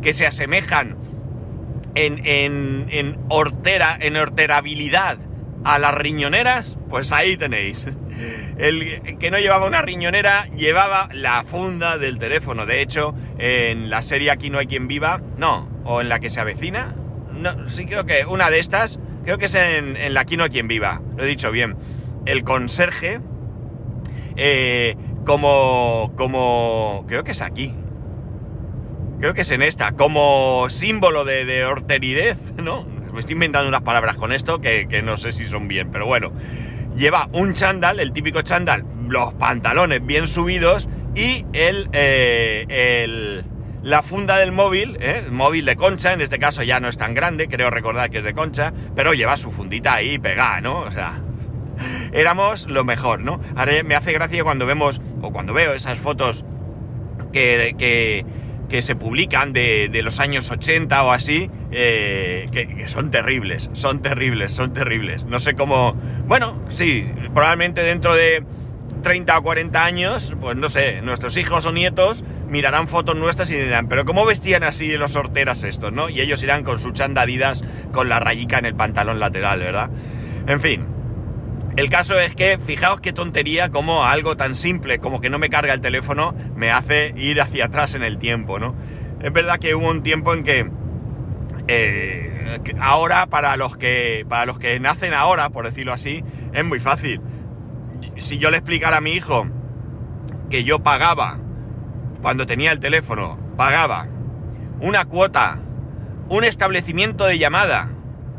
que 0.01 0.13
se 0.13 0.27
asemejan 0.27 0.97
en, 1.95 2.25
en, 2.25 2.87
en 2.89 3.17
hortera, 3.29 3.97
en 3.99 4.17
horterabilidad 4.17 5.17
a 5.63 5.79
las 5.79 5.93
riñoneras? 5.93 6.75
Pues 6.89 7.11
ahí 7.11 7.37
tenéis. 7.37 7.87
El 8.57 9.17
que 9.17 9.31
no 9.31 9.39
llevaba 9.39 9.65
una 9.65 9.81
riñonera 9.81 10.45
llevaba 10.55 11.09
la 11.11 11.43
funda 11.43 11.97
del 11.97 12.19
teléfono. 12.19 12.65
De 12.65 12.81
hecho, 12.81 13.15
en 13.37 13.89
la 13.89 14.01
serie 14.01 14.31
Aquí 14.31 14.49
no 14.49 14.59
hay 14.59 14.67
quien 14.67 14.87
viva, 14.87 15.21
no, 15.37 15.67
o 15.83 16.01
en 16.01 16.09
la 16.09 16.19
que 16.19 16.29
se 16.29 16.39
avecina, 16.39 16.95
no, 17.31 17.69
sí 17.69 17.85
creo 17.85 18.05
que 18.05 18.25
una 18.25 18.49
de 18.49 18.59
estas, 18.59 18.99
creo 19.23 19.37
que 19.37 19.45
es 19.45 19.55
en, 19.55 20.13
la 20.13 20.21
Aquí 20.21 20.37
no 20.37 20.43
hay 20.43 20.49
quien 20.49 20.67
viva, 20.67 21.01
lo 21.17 21.23
he 21.23 21.27
dicho 21.27 21.51
bien. 21.51 21.75
El 22.25 22.43
conserje, 22.43 23.19
eh, 24.35 24.95
como, 25.25 26.13
como, 26.15 27.05
creo 27.07 27.23
que 27.23 27.31
es 27.31 27.41
aquí, 27.41 27.73
creo 29.19 29.33
que 29.33 29.41
es 29.41 29.51
en 29.51 29.61
esta, 29.61 29.93
como 29.93 30.69
símbolo 30.69 31.25
de, 31.25 31.45
de 31.45 32.35
¿no? 32.61 32.85
Me 33.13 33.19
estoy 33.19 33.33
inventando 33.33 33.69
unas 33.69 33.81
palabras 33.81 34.17
con 34.17 34.33
esto 34.33 34.59
que, 34.59 34.87
que 34.87 35.01
no 35.01 35.17
sé 35.17 35.31
si 35.31 35.47
son 35.47 35.67
bien, 35.67 35.89
pero 35.91 36.05
bueno 36.05 36.31
lleva 36.95 37.29
un 37.33 37.53
chándal, 37.53 37.99
el 37.99 38.11
típico 38.11 38.41
chándal, 38.41 38.85
los 39.07 39.33
pantalones 39.33 40.05
bien 40.05 40.27
subidos 40.27 40.87
y 41.15 41.45
el, 41.53 41.89
eh, 41.93 42.65
el 43.03 43.45
la 43.83 44.01
funda 44.01 44.37
del 44.37 44.53
móvil, 44.53 44.97
¿eh? 45.01 45.25
móvil 45.29 45.65
de 45.65 45.75
concha, 45.75 46.13
en 46.13 46.21
este 46.21 46.39
caso 46.39 46.63
ya 46.63 46.79
no 46.79 46.87
es 46.87 46.97
tan 46.97 47.13
grande, 47.13 47.49
creo 47.49 47.69
recordar 47.69 48.09
que 48.09 48.19
es 48.19 48.23
de 48.23 48.33
concha, 48.33 48.71
pero 48.95 49.13
lleva 49.13 49.35
su 49.35 49.51
fundita 49.51 49.95
ahí 49.95 50.17
pegada, 50.19 50.61
¿no? 50.61 50.79
O 50.79 50.91
sea, 50.91 51.19
éramos 52.13 52.65
lo 52.69 52.85
mejor, 52.85 53.19
¿no? 53.19 53.41
Ahora 53.57 53.73
me 53.83 53.95
hace 53.95 54.13
gracia 54.13 54.41
cuando 54.45 54.65
vemos, 54.65 55.01
o 55.21 55.33
cuando 55.33 55.53
veo 55.53 55.73
esas 55.73 55.99
fotos 55.99 56.45
que, 57.33 57.75
que 57.77 58.25
que 58.73 58.81
se 58.81 58.95
publican 58.95 59.53
de, 59.53 60.01
los 60.03 60.19
años 60.19 60.49
80 60.49 61.03
o 61.03 61.11
así, 61.11 61.51
eh, 61.71 62.49
que, 62.51 62.87
son 62.87 63.11
terribles, 63.11 63.69
son 63.73 64.01
terribles, 64.01 64.51
son 64.51 64.73
terribles. 64.73 65.25
No 65.25 65.37
sé 65.37 65.53
cómo... 65.53 65.93
Bueno, 66.25 66.59
sí, 66.69 67.07
probablemente 67.35 67.83
dentro 67.83 68.15
de 68.15 68.43
30 69.03 69.37
o 69.37 69.43
40 69.43 69.85
años, 69.85 70.33
pues 70.41 70.57
no 70.57 70.69
sé, 70.69 71.03
nuestros 71.03 71.37
hijos 71.37 71.67
o 71.67 71.71
nietos 71.71 72.23
mirarán 72.49 72.87
fotos 72.87 73.15
nuestras 73.15 73.51
y 73.51 73.57
dirán, 73.57 73.87
pero 73.87 74.05
¿cómo 74.05 74.25
vestían 74.25 74.63
así 74.63 74.97
los 74.97 75.11
sorteras 75.11 75.63
estos, 75.63 75.93
no? 75.93 76.09
Y 76.09 76.21
ellos 76.21 76.41
irán 76.41 76.63
con 76.63 76.79
su 76.79 76.93
chandadidas 76.93 77.63
con 77.91 78.09
la 78.09 78.19
rayica 78.19 78.57
en 78.57 78.65
el 78.65 78.73
pantalón 78.73 79.19
lateral, 79.19 79.59
¿verdad? 79.59 79.91
En 80.47 80.59
fin, 80.59 80.87
el 81.75 81.89
caso 81.89 82.19
es 82.19 82.35
que, 82.35 82.59
fijaos 82.59 83.01
qué 83.01 83.13
tontería 83.13 83.69
como 83.69 84.05
algo 84.05 84.37
tan 84.37 84.55
simple 84.55 84.99
como 84.99 85.21
que 85.21 85.29
no 85.29 85.39
me 85.39 85.49
carga 85.49 85.73
el 85.73 85.81
teléfono 85.81 86.35
me 86.55 86.71
hace 86.71 87.13
ir 87.17 87.41
hacia 87.41 87.65
atrás 87.65 87.95
en 87.95 88.03
el 88.03 88.17
tiempo, 88.19 88.59
¿no? 88.59 88.75
Es 89.21 89.33
verdad 89.33 89.57
que 89.57 89.73
hubo 89.73 89.89
un 89.89 90.03
tiempo 90.03 90.33
en 90.33 90.43
que 90.43 90.69
eh, 91.67 92.59
ahora 92.79 93.25
para 93.27 93.57
los 93.57 93.77
que 93.77 94.25
para 94.29 94.45
los 94.45 94.59
que 94.59 94.79
nacen 94.79 95.13
ahora, 95.13 95.49
por 95.49 95.65
decirlo 95.65 95.93
así, 95.93 96.23
es 96.53 96.63
muy 96.63 96.79
fácil. 96.79 97.21
Si 98.17 98.37
yo 98.37 98.51
le 98.51 98.57
explicara 98.57 98.97
a 98.97 99.01
mi 99.01 99.13
hijo 99.13 99.47
que 100.49 100.63
yo 100.63 100.79
pagaba 100.79 101.39
cuando 102.21 102.45
tenía 102.45 102.71
el 102.71 102.79
teléfono, 102.79 103.39
pagaba 103.57 104.07
una 104.79 105.05
cuota, 105.05 105.59
un 106.29 106.43
establecimiento 106.43 107.25
de 107.25 107.39
llamada 107.39 107.89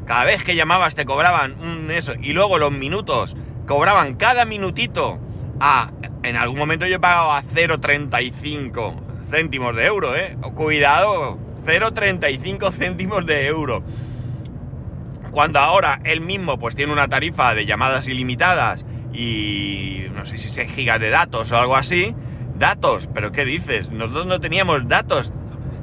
cada 0.07 0.25
vez 0.25 0.45
que 0.45 0.57
llamabas 0.57 0.95
te 0.95 1.05
cobraban 1.05 1.57
un 1.61 1.91
eso. 1.91 2.15
Y 2.21 2.33
luego 2.33 2.59
los 2.59 2.73
minutos 2.73 3.37
cobraban 3.67 4.15
cada 4.15 4.45
minutito 4.45 5.19
a... 5.61 5.91
En 6.23 6.37
algún 6.37 6.59
momento 6.59 6.87
yo 6.87 6.97
he 6.97 7.01
pagado 7.01 7.33
a 7.33 7.43
0,35 7.43 8.95
céntimos 9.31 9.77
de 9.77 9.87
euro, 9.87 10.17
¿eh? 10.17 10.37
Cuidado, 10.55 11.39
0,35 11.67 12.73
céntimos 12.73 13.27
de 13.27 13.47
euro. 13.47 13.83
Cuando 15.31 15.59
ahora 15.59 16.01
él 16.05 16.21
mismo 16.21 16.59
pues 16.59 16.77
tiene 16.77 16.93
una 16.93 17.09
tarifa 17.09 17.55
de 17.55 17.67
llamadas 17.67 18.07
ilimitadas 18.07 18.87
y 19.13 20.07
no 20.15 20.25
sé 20.25 20.39
si 20.39 20.49
6 20.49 20.73
gigas 20.73 21.01
de 21.01 21.11
datos 21.11 21.53
o 21.53 21.57
algo 21.57 21.77
así. 21.77 22.15
Datos, 22.57 23.09
pero 23.13 23.33
¿qué 23.33 23.45
dices? 23.45 23.91
Nosotros 23.91 24.27
no 24.27 24.41
teníamos 24.41 24.87
datos. 24.87 25.33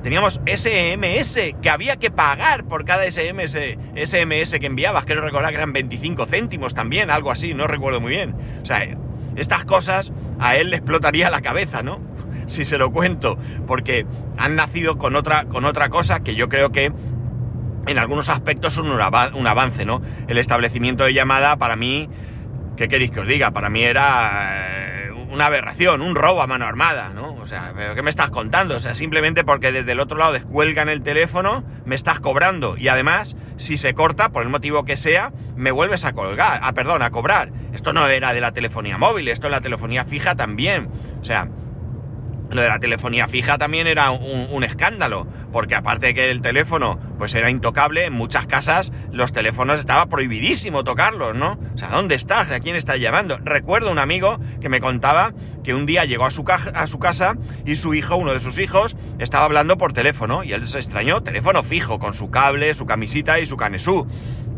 Teníamos 0.04 0.42
SMS 0.48 1.38
que 1.62 1.70
había 1.70 1.98
que 1.98 2.10
pagar 2.10 2.64
por 2.64 2.86
cada 2.86 3.10
SMS, 3.10 3.58
SMS 3.96 4.60
que 4.60 4.66
enviabas. 4.66 5.06
Quiero 5.06 5.22
recordar 5.22 5.52
que 5.52 5.58
eran 5.58 5.74
25 5.74 6.26
céntimos 6.26 6.74
también, 6.74 7.12
algo 7.12 7.32
así, 7.32 7.54
no 7.54 7.68
recuerdo 7.68 8.02
muy 8.02 8.12
bien. 8.12 8.36
O 8.62 8.66
sea, 8.66 8.84
estas 9.36 9.66
cosas 9.66 10.12
a 10.40 10.56
él 10.56 10.72
le 10.72 10.78
explotaría 10.78 11.30
la 11.30 11.42
cabeza, 11.42 11.84
¿no? 11.84 12.00
Si 12.48 12.66
se 12.66 12.78
lo 12.78 12.92
cuento, 12.92 13.38
porque 13.66 14.06
han 14.38 14.56
nacido 14.56 14.98
con 14.98 15.16
otra, 15.16 15.46
con 15.46 15.64
otra 15.64 15.90
cosa 15.90 16.22
que 16.22 16.36
yo 16.36 16.50
creo 16.50 16.72
que 16.72 16.92
en 17.88 17.98
algunos 17.98 18.30
aspectos 18.30 18.74
son 18.74 18.88
un, 18.90 19.48
avance, 19.48 19.86
¿no? 19.86 20.02
El 20.28 20.38
establecimiento 20.38 21.04
de 21.04 21.14
llamada 21.14 21.58
para 21.58 21.76
mí, 21.76 22.10
¿qué 22.76 22.88
queréis 22.88 23.12
que 23.12 23.22
os 23.22 23.28
diga? 23.28 23.52
Para 23.52 23.70
mí 23.70 23.84
era 23.84 24.68
eh, 24.68 24.91
una 25.32 25.46
aberración, 25.46 26.02
un 26.02 26.16
robo 26.16 26.42
a 26.42 26.48
mano 26.48 26.66
armada, 26.66 27.10
¿no? 27.10 27.36
O 27.36 27.48
sea, 27.48 27.72
¿pero 27.76 27.96
qué 27.96 28.04
me 28.04 28.10
estás 28.10 28.30
contando? 28.30 28.76
O 28.76 28.80
sea, 28.80 28.96
simplemente 28.96 29.44
porque 29.44 29.72
desde 29.72 29.94
el 29.94 30.00
otro 30.00 30.18
lado 30.18 30.34
descuelgan 30.34 30.90
el 30.90 31.02
teléfono, 31.02 31.64
me 31.86 31.96
estás 31.96 32.20
cobrando. 32.20 32.78
Y 32.78 32.90
además, 32.90 33.36
si 33.58 33.78
se 33.78 33.94
corta, 33.94 34.30
por 34.30 34.44
el 34.44 34.50
motivo 34.50 34.84
que 34.84 34.98
sea, 34.98 35.32
me 35.56 35.72
vuelves 35.72 36.04
a 36.06 36.14
colgar, 36.14 36.60
ah, 36.64 36.74
perdón, 36.74 37.02
a 37.02 37.12
cobrar. 37.12 37.52
Esto 37.74 37.94
no 37.94 38.08
era 38.08 38.34
de 38.34 38.42
la 38.42 38.52
telefonía 38.52 38.98
móvil, 38.98 39.30
esto 39.30 39.48
en 39.48 39.52
la 39.52 39.62
telefonía 39.62 40.04
fija 40.04 40.36
también. 40.36 40.90
O 41.22 41.24
sea, 41.24 41.48
lo 42.52 42.62
de 42.62 42.68
la 42.68 42.80
telefonía 42.80 43.28
fija 43.28 43.58
también 43.58 43.88
era 43.88 44.12
un, 44.12 44.64
escándalo, 44.64 45.28
porque 45.52 45.76
aparte 45.76 46.14
que 46.14 46.30
el 46.30 46.42
teléfono 46.42 47.00
pues 47.18 47.34
era 47.34 47.50
intocable, 47.50 48.06
en 48.06 48.14
muchas 48.14 48.46
casas 48.46 48.92
los 49.12 49.32
teléfonos 49.32 49.80
estaba 49.80 50.08
prohibidísimo 50.08 50.84
tocarlos, 50.84 51.36
¿no? 51.36 51.60
O 51.74 51.78
sea, 51.78 51.90
¿dónde 51.90 52.16
estás? 52.16 52.52
¿A 52.52 52.60
quién 52.60 52.76
estás 52.76 53.00
llamando? 53.00 53.38
Recuerdo 53.44 53.92
un 53.92 54.00
amigo 54.00 54.40
que 54.60 54.70
me 54.70 54.82
contaba 54.82 55.34
que 55.64 55.74
un 55.74 55.86
día 55.86 56.06
llegó 56.06 56.26
a 56.26 56.32
su, 56.32 56.46
a 56.48 56.88
su 56.88 57.00
casa 57.00 57.36
y 57.66 57.76
su 57.76 57.94
hijo, 57.94 58.18
uno 58.18 58.34
de 58.34 58.40
sus 58.40 58.60
hijos, 58.60 58.96
estaba 59.20 59.46
hablando 59.46 59.78
por 59.78 59.94
teléfono 59.94 60.44
y 60.44 60.54
él 60.54 60.68
se 60.68 60.80
extrañó, 60.80 61.24
teléfono 61.24 61.64
fijo, 61.64 62.00
con 62.00 62.14
su 62.14 62.30
cable, 62.30 62.74
su 62.74 62.86
camisita 62.86 63.40
y 63.40 63.46
su 63.46 63.58
canesú. 63.58 64.08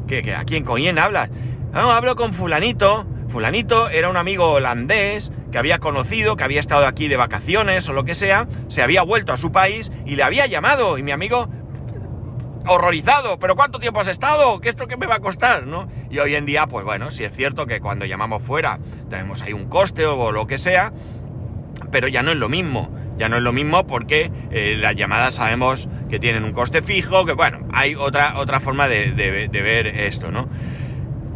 ¿Qué, 0.08 0.34
a 0.36 0.44
quién, 0.44 0.64
con 0.64 0.78
quién 0.78 1.00
hablas? 1.00 1.30
No, 1.74 1.92
hablo 1.92 2.16
con 2.16 2.34
fulanito. 2.34 3.08
Fulanito 3.34 3.90
era 3.90 4.10
un 4.10 4.18
amigo 4.18 4.52
holandés 4.52 5.32
que 5.52 5.58
había 5.58 5.80
conocido, 5.80 6.36
que 6.36 6.44
había 6.44 6.60
estado 6.60 6.86
aquí 6.86 7.08
de 7.08 7.16
vacaciones 7.16 7.90
o 7.90 7.94
lo 7.94 8.06
que 8.06 8.14
sea, 8.14 8.48
se 8.68 8.84
había 8.84 9.02
vuelto 9.02 9.34
a 9.34 9.40
su 9.40 9.52
país 9.52 9.92
y 10.06 10.16
le 10.16 10.22
había 10.22 10.46
llamado. 10.46 11.00
Y 11.00 11.04
mi 11.04 11.10
amigo, 11.10 11.50
horrorizado, 12.68 13.40
¿pero 13.40 13.56
cuánto 13.56 13.80
tiempo 13.80 14.00
has 14.00 14.08
estado? 14.08 14.62
¿Qué 14.62 14.70
esto 14.70 14.88
qué 14.88 14.98
me 14.98 15.08
va 15.08 15.16
a 15.16 15.20
costar? 15.20 15.66
¿no? 15.66 15.90
Y 16.12 16.20
hoy 16.20 16.36
en 16.36 16.46
día, 16.46 16.68
pues 16.68 16.86
bueno, 16.86 17.10
sí 17.10 17.24
es 17.24 17.34
cierto 17.34 17.66
que 17.66 17.80
cuando 17.80 18.06
llamamos 18.06 18.44
fuera 18.44 18.78
tenemos 19.10 19.42
ahí 19.42 19.54
un 19.54 19.66
coste 19.68 20.06
o 20.06 20.32
lo 20.32 20.46
que 20.46 20.60
sea, 20.60 20.94
pero 21.92 22.08
ya 22.08 22.22
no 22.22 22.32
es 22.32 22.38
lo 22.38 22.50
mismo. 22.50 22.96
Ya 23.18 23.30
no 23.30 23.38
es 23.38 23.42
lo 23.42 23.52
mismo 23.52 23.88
porque 23.88 24.32
eh, 24.52 24.76
las 24.78 24.96
llamadas 24.96 25.34
sabemos 25.34 25.88
que 26.08 26.20
tienen 26.20 26.44
un 26.44 26.52
coste 26.52 26.84
fijo, 26.84 27.26
que 27.26 27.34
bueno, 27.34 27.68
hay 27.74 27.96
otra, 27.96 28.38
otra 28.38 28.60
forma 28.60 28.88
de, 28.88 29.12
de 29.14 29.62
ver 29.64 29.88
esto, 29.88 30.32
¿no? 30.32 30.50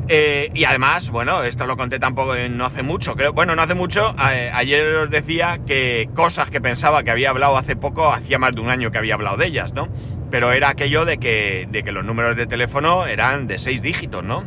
Eh, 0.09 0.51
y 0.53 0.63
además, 0.63 1.09
bueno, 1.09 1.43
esto 1.43 1.67
lo 1.67 1.75
conté 1.75 1.99
tampoco 1.99 2.33
no 2.49 2.65
hace 2.65 2.81
mucho, 2.81 3.15
creo, 3.15 3.33
bueno, 3.33 3.55
no 3.55 3.61
hace 3.61 3.75
mucho, 3.75 4.15
ayer 4.17 4.95
os 4.95 5.09
decía 5.09 5.59
que 5.65 6.09
cosas 6.13 6.49
que 6.49 6.61
pensaba 6.61 7.03
que 7.03 7.11
había 7.11 7.31
hablado 7.31 7.57
hace 7.57 7.75
poco, 7.75 8.13
hacía 8.13 8.39
más 8.39 8.55
de 8.55 8.61
un 8.61 8.69
año 8.69 8.89
que 8.89 8.99
había 8.99 9.15
hablado 9.15 9.35
de 9.35 9.47
ellas, 9.47 9.73
¿no? 9.73 9.89
Pero 10.31 10.53
era 10.53 10.69
aquello 10.69 11.03
de 11.03 11.17
que, 11.17 11.67
de 11.69 11.83
que 11.83 11.91
los 11.91 12.05
números 12.05 12.37
de 12.37 12.47
teléfono 12.47 13.05
eran 13.05 13.47
de 13.47 13.59
seis 13.59 13.81
dígitos, 13.81 14.23
¿no? 14.23 14.45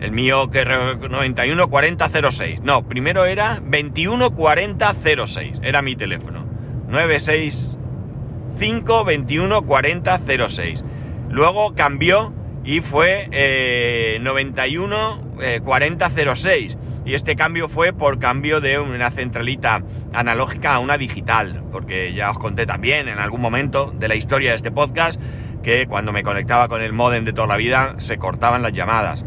El 0.00 0.12
mío 0.12 0.50
que 0.50 0.64
914006. 0.64 2.62
No, 2.62 2.86
primero 2.86 3.24
era 3.24 3.60
214006. 3.60 5.58
Era 5.62 5.82
mi 5.82 5.96
teléfono. 5.96 6.46
965 6.88 9.04
214006. 9.04 10.84
Luego 11.30 11.74
cambió 11.74 12.32
y 12.64 12.80
fue 12.80 13.28
eh, 13.30 14.18
91 14.20 15.22
4006 15.62 16.78
y 17.04 17.14
este 17.14 17.36
cambio 17.36 17.68
fue 17.68 17.92
por 17.92 18.18
cambio 18.18 18.60
de 18.60 18.78
una 18.78 19.10
centralita 19.10 19.82
analógica 20.12 20.74
a 20.74 20.78
una 20.78 20.96
digital 20.96 21.62
porque 21.70 22.14
ya 22.14 22.30
os 22.30 22.38
conté 22.38 22.64
también 22.66 23.08
en 23.08 23.18
algún 23.18 23.40
momento 23.40 23.92
de 23.94 24.08
la 24.08 24.14
historia 24.14 24.50
de 24.50 24.56
este 24.56 24.70
podcast 24.70 25.20
que 25.62 25.86
cuando 25.86 26.12
me 26.12 26.22
conectaba 26.22 26.68
con 26.68 26.82
el 26.82 26.92
modem 26.92 27.24
de 27.24 27.32
toda 27.32 27.46
la 27.46 27.56
vida 27.56 27.94
se 27.98 28.16
cortaban 28.16 28.62
las 28.62 28.72
llamadas 28.72 29.24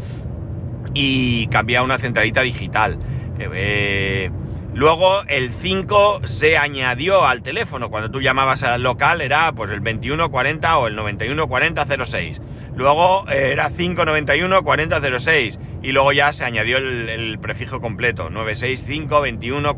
y 0.94 1.46
cambiaba 1.48 1.82
a 1.82 1.84
una 1.84 1.98
centralita 1.98 2.40
digital 2.42 2.98
eh, 3.38 3.48
eh, 3.52 4.30
Luego 4.78 5.24
el 5.26 5.52
5 5.52 6.20
se 6.24 6.56
añadió 6.56 7.26
al 7.26 7.42
teléfono. 7.42 7.90
Cuando 7.90 8.12
tú 8.12 8.20
llamabas 8.20 8.62
al 8.62 8.82
local 8.82 9.20
era 9.20 9.50
pues 9.50 9.72
el 9.72 9.82
2140 9.82 10.78
o 10.78 10.86
el 10.86 10.94
914006. 10.94 12.40
Luego 12.78 13.28
eh, 13.28 13.50
era 13.50 13.70
5914006 13.70 15.58
y 15.82 15.90
luego 15.90 16.12
ya 16.12 16.32
se 16.32 16.44
añadió 16.44 16.76
el, 16.78 17.36
prefijo 17.40 17.80
completo 17.80 18.30
965 18.30 19.20
21 19.20 19.76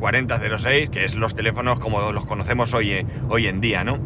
que 0.90 1.04
es 1.06 1.14
los 1.14 1.34
teléfonos 1.34 1.80
como 1.80 2.12
los 2.12 2.26
conocemos 2.26 2.74
hoy, 2.74 2.90
eh, 2.92 3.06
hoy 3.30 3.46
en 3.46 3.62
día, 3.62 3.84
¿no? 3.84 3.98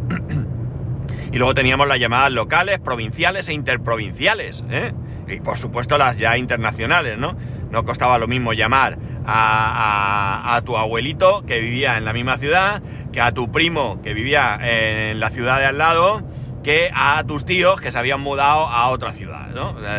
y 1.32 1.38
luego 1.38 1.54
teníamos 1.54 1.88
las 1.88 1.98
llamadas 1.98 2.30
locales, 2.30 2.78
provinciales 2.78 3.48
e 3.48 3.52
interprovinciales, 3.52 4.62
¿eh? 4.70 4.92
Y 5.26 5.40
por 5.40 5.58
supuesto 5.58 5.98
las 5.98 6.16
ya 6.16 6.38
internacionales, 6.38 7.18
¿no? 7.18 7.36
No 7.72 7.84
costaba 7.84 8.18
lo 8.18 8.28
mismo 8.28 8.52
llamar 8.52 8.96
a, 9.26 10.62
tu 10.64 10.76
abuelito 10.76 11.44
que 11.44 11.58
vivía 11.58 11.98
en 11.98 12.04
la 12.04 12.12
misma 12.12 12.38
ciudad, 12.38 12.80
que 13.12 13.20
a 13.20 13.32
tu 13.32 13.50
primo 13.50 14.00
que 14.02 14.14
vivía 14.14 14.56
en 14.62 15.18
la 15.18 15.30
ciudad 15.30 15.58
de 15.58 15.66
al 15.66 15.78
lado, 15.78 16.22
que 16.64 16.90
a 16.92 17.22
tus 17.24 17.44
tíos 17.44 17.80
que 17.80 17.92
se 17.92 17.98
habían 17.98 18.20
mudado 18.20 18.66
a 18.66 18.88
otra 18.88 19.12
ciudad, 19.12 19.48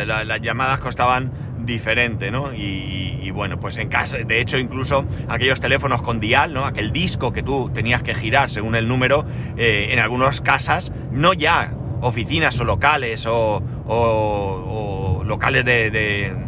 las 0.04 0.40
llamadas 0.42 0.80
costaban 0.80 1.32
diferente. 1.64 2.30
Y, 2.56 3.30
bueno, 3.30 3.58
pues 3.58 3.78
en 3.78 3.88
casa, 3.88 4.18
de 4.18 4.40
hecho, 4.40 4.58
incluso 4.58 5.06
aquellos 5.28 5.60
teléfonos 5.60 6.02
con 6.02 6.20
dial. 6.20 6.54
Aquel 6.58 6.92
disco 6.92 7.32
que 7.32 7.42
tú 7.42 7.70
tenías 7.72 8.02
que 8.02 8.14
girar 8.14 8.50
según 8.50 8.74
el 8.74 8.86
número, 8.88 9.24
eh, 9.56 9.88
en 9.90 9.98
algunas 9.98 10.42
casas, 10.42 10.92
no 11.10 11.32
ya 11.32 11.72
oficinas 12.02 12.60
o 12.60 12.64
locales 12.64 13.24
o, 13.26 13.62
locales 15.24 15.64
de 15.64 16.46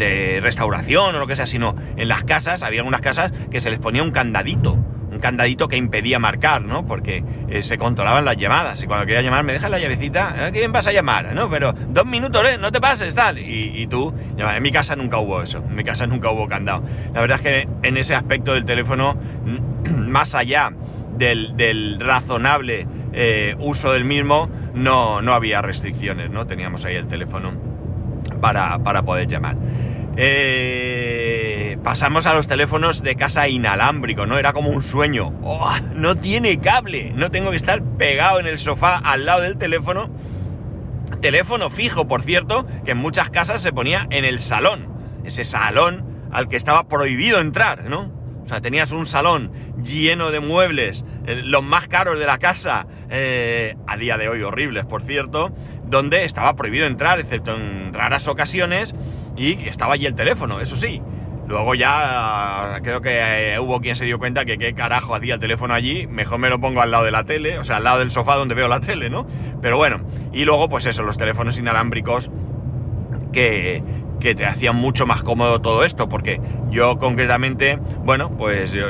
de 0.00 0.40
restauración 0.42 1.14
o 1.14 1.18
lo 1.18 1.26
que 1.26 1.36
sea, 1.36 1.46
sino 1.46 1.76
en 1.96 2.08
las 2.08 2.24
casas, 2.24 2.62
había 2.62 2.80
algunas 2.80 3.02
casas 3.02 3.32
que 3.50 3.60
se 3.60 3.70
les 3.70 3.78
ponía 3.78 4.02
un 4.02 4.10
candadito, 4.10 4.78
un 5.10 5.18
candadito 5.18 5.68
que 5.68 5.76
impedía 5.76 6.18
marcar, 6.18 6.62
¿no? 6.62 6.86
Porque 6.86 7.24
eh, 7.48 7.62
se 7.62 7.78
controlaban 7.78 8.24
las 8.24 8.36
llamadas 8.36 8.82
y 8.82 8.86
cuando 8.86 9.06
quería 9.06 9.22
llamar 9.22 9.44
me 9.44 9.52
dejas 9.52 9.70
la 9.70 9.78
llavecita, 9.78 10.46
¿a 10.46 10.50
quién 10.50 10.72
vas 10.72 10.86
a 10.86 10.92
llamar? 10.92 11.34
¿no? 11.34 11.50
Pero 11.50 11.72
dos 11.72 12.06
minutos, 12.06 12.44
¿eh? 12.46 12.58
No 12.58 12.70
te 12.70 12.80
pases, 12.80 13.14
tal. 13.14 13.38
Y, 13.38 13.86
tú, 13.88 14.14
en 14.36 14.62
mi 14.62 14.70
casa 14.70 14.96
nunca 14.96 15.18
hubo 15.18 15.42
eso, 15.42 15.58
en 15.58 15.74
mi 15.74 15.84
casa 15.84 16.06
nunca 16.06 16.30
hubo 16.30 16.46
candado. 16.46 16.84
La 17.12 17.20
verdad 17.20 17.38
es 17.38 17.42
que 17.42 17.68
en 17.86 17.96
ese 17.96 18.14
aspecto 18.14 18.54
del 18.54 18.64
teléfono, 18.64 19.16
más 19.96 20.34
allá 20.34 20.72
del, 21.16 21.98
razonable 22.00 22.86
eh, 23.12 23.56
uso 23.58 23.92
del 23.92 24.04
mismo, 24.04 24.48
no, 24.74 25.20
no 25.22 25.34
había 25.34 25.60
restricciones, 25.60 26.30
¿no? 26.30 26.46
Teníamos 26.46 26.84
ahí 26.84 26.94
el 26.94 27.08
teléfono 27.08 27.52
para, 28.40 28.78
para 28.78 29.02
poder 29.02 29.26
llamar. 29.26 29.56
Eh, 30.16 31.49
pasamos 31.76 32.26
a 32.26 32.34
los 32.34 32.48
teléfonos 32.48 33.02
de 33.02 33.16
casa 33.16 33.48
inalámbrico, 33.48 34.26
¿no? 34.26 34.38
Era 34.38 34.52
como 34.52 34.70
un 34.70 34.82
sueño. 34.82 35.32
¡Oh! 35.42 35.72
no 35.94 36.16
tiene 36.16 36.58
cable, 36.58 37.12
no 37.14 37.30
tengo 37.30 37.50
que 37.50 37.56
estar 37.56 37.82
pegado 37.82 38.40
en 38.40 38.46
el 38.46 38.58
sofá 38.58 38.96
al 38.96 39.26
lado 39.26 39.42
del 39.42 39.58
teléfono. 39.58 40.10
Teléfono 41.20 41.70
fijo, 41.70 42.08
por 42.08 42.22
cierto, 42.22 42.66
que 42.84 42.92
en 42.92 42.98
muchas 42.98 43.30
casas 43.30 43.60
se 43.60 43.72
ponía 43.72 44.06
en 44.10 44.24
el 44.24 44.40
salón. 44.40 44.88
Ese 45.24 45.44
salón 45.44 46.04
al 46.32 46.48
que 46.48 46.56
estaba 46.56 46.88
prohibido 46.88 47.40
entrar, 47.40 47.84
¿no? 47.84 48.12
O 48.44 48.48
sea, 48.48 48.60
tenías 48.60 48.90
un 48.90 49.06
salón 49.06 49.52
lleno 49.84 50.30
de 50.30 50.40
muebles, 50.40 51.04
eh, 51.26 51.42
los 51.44 51.62
más 51.62 51.88
caros 51.88 52.18
de 52.18 52.26
la 52.26 52.38
casa, 52.38 52.86
eh, 53.08 53.76
a 53.86 53.96
día 53.96 54.16
de 54.16 54.28
hoy 54.28 54.42
horribles, 54.42 54.86
por 54.86 55.02
cierto, 55.02 55.52
donde 55.84 56.24
estaba 56.24 56.56
prohibido 56.56 56.86
entrar, 56.86 57.20
excepto 57.20 57.54
en 57.54 57.92
raras 57.92 58.28
ocasiones, 58.28 58.94
y 59.36 59.52
estaba 59.68 59.94
allí 59.94 60.06
el 60.06 60.14
teléfono, 60.14 60.60
eso 60.60 60.76
sí. 60.76 61.02
Luego 61.50 61.74
ya 61.74 62.78
creo 62.84 63.00
que 63.02 63.54
eh, 63.54 63.58
hubo 63.58 63.80
quien 63.80 63.96
se 63.96 64.04
dio 64.04 64.20
cuenta 64.20 64.44
que 64.44 64.56
qué 64.56 64.72
carajo 64.72 65.16
hacía 65.16 65.34
el 65.34 65.40
teléfono 65.40 65.74
allí, 65.74 66.06
mejor 66.06 66.38
me 66.38 66.48
lo 66.48 66.60
pongo 66.60 66.80
al 66.80 66.92
lado 66.92 67.02
de 67.02 67.10
la 67.10 67.24
tele, 67.24 67.58
o 67.58 67.64
sea, 67.64 67.78
al 67.78 67.84
lado 67.84 67.98
del 67.98 68.12
sofá 68.12 68.36
donde 68.36 68.54
veo 68.54 68.68
la 68.68 68.78
tele, 68.78 69.10
¿no? 69.10 69.26
Pero 69.60 69.76
bueno, 69.76 70.00
y 70.32 70.44
luego 70.44 70.68
pues 70.68 70.86
eso, 70.86 71.02
los 71.02 71.18
teléfonos 71.18 71.58
inalámbricos 71.58 72.30
que, 73.32 73.82
que 74.20 74.34
te 74.34 74.46
hacían 74.46 74.76
mucho 74.76 75.06
más 75.06 75.22
cómodo 75.22 75.60
todo 75.60 75.84
esto, 75.84 76.08
porque 76.08 76.40
yo 76.70 76.98
concretamente, 76.98 77.78
bueno, 78.04 78.36
pues 78.36 78.72
yo, 78.72 78.86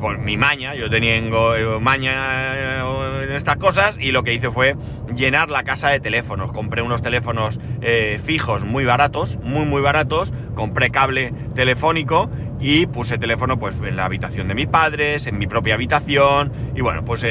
por 0.00 0.18
mi 0.18 0.36
maña, 0.36 0.74
yo 0.74 0.88
tenía 0.88 1.16
eh, 1.16 1.78
maña 1.80 2.12
eh, 2.54 3.24
en 3.24 3.32
estas 3.32 3.56
cosas 3.56 3.96
y 3.98 4.12
lo 4.12 4.22
que 4.22 4.32
hice 4.32 4.50
fue 4.50 4.76
llenar 5.14 5.50
la 5.50 5.64
casa 5.64 5.90
de 5.90 6.00
teléfonos. 6.00 6.52
Compré 6.52 6.82
unos 6.82 7.02
teléfonos 7.02 7.60
eh, 7.82 8.20
fijos 8.24 8.64
muy 8.64 8.84
baratos, 8.84 9.38
muy 9.42 9.66
muy 9.66 9.82
baratos, 9.82 10.32
compré 10.54 10.90
cable 10.90 11.32
telefónico 11.54 12.30
y 12.60 12.86
puse 12.86 13.18
teléfono 13.18 13.58
pues 13.58 13.74
en 13.84 13.96
la 13.96 14.04
habitación 14.04 14.48
de 14.48 14.54
mis 14.54 14.66
padres, 14.66 15.26
en 15.26 15.38
mi 15.38 15.46
propia 15.46 15.74
habitación 15.74 16.52
y 16.74 16.80
bueno, 16.80 17.04
pues 17.04 17.24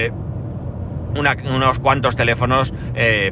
unos 1.16 1.80
cuantos 1.80 2.16
teléfonos 2.16 2.74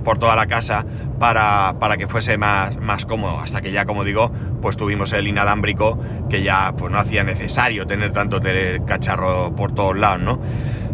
por 0.04 0.18
toda 0.18 0.36
la 0.36 0.48
casa 0.48 0.86
para, 1.20 1.76
para, 1.80 1.98
que 1.98 2.08
fuese 2.08 2.38
más, 2.38 2.78
más 2.78 3.06
cómodo. 3.06 3.40
Hasta 3.40 3.62
que 3.62 3.72
ya, 3.72 3.86
como 3.86 4.04
digo, 4.04 4.32
pues 4.62 4.78
tuvimos 4.78 5.14
el 5.14 5.28
inalámbrico 5.28 6.00
que 6.30 6.44
ya 6.44 6.74
pues 6.78 6.92
no 6.92 7.00
hacía 7.00 7.24
necesario 7.24 7.88
tener 7.88 8.12
tanto 8.12 8.42
cacharro 8.86 9.56
por 9.56 9.74
todos 9.74 9.98
lados, 9.98 10.22
¿no? 10.22 10.42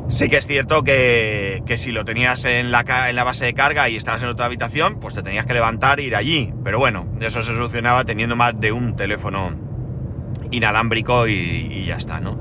Sí 0.10 0.28
que 0.28 0.38
es 0.38 0.46
cierto 0.46 0.84
que, 0.84 1.64
que 1.66 1.78
si 1.78 1.92
lo 1.94 2.04
tenías 2.04 2.44
en 2.44 2.72
la, 2.72 2.84
en 3.08 3.16
la, 3.16 3.24
base 3.24 3.46
de 3.46 3.54
carga 3.54 3.88
y 3.88 3.96
estabas 3.96 4.22
en 4.24 4.30
otra 4.30 4.46
habitación, 4.46 5.00
pues 5.00 5.14
te 5.14 5.24
tenías 5.24 5.46
que 5.46 5.54
levantar 5.54 6.02
e 6.02 6.04
ir 6.04 6.16
allí. 6.18 6.54
Pero 6.66 6.80
bueno, 6.80 7.08
eso 7.22 7.42
se 7.42 7.54
solucionaba 7.54 8.04
teniendo 8.04 8.36
más 8.36 8.60
de 8.60 8.74
un 8.74 8.98
teléfono 8.98 9.52
inalámbrico 10.52 11.28
y, 11.28 11.34
y 11.34 11.86
ya 11.86 11.96
está, 11.96 12.20
¿no? 12.20 12.38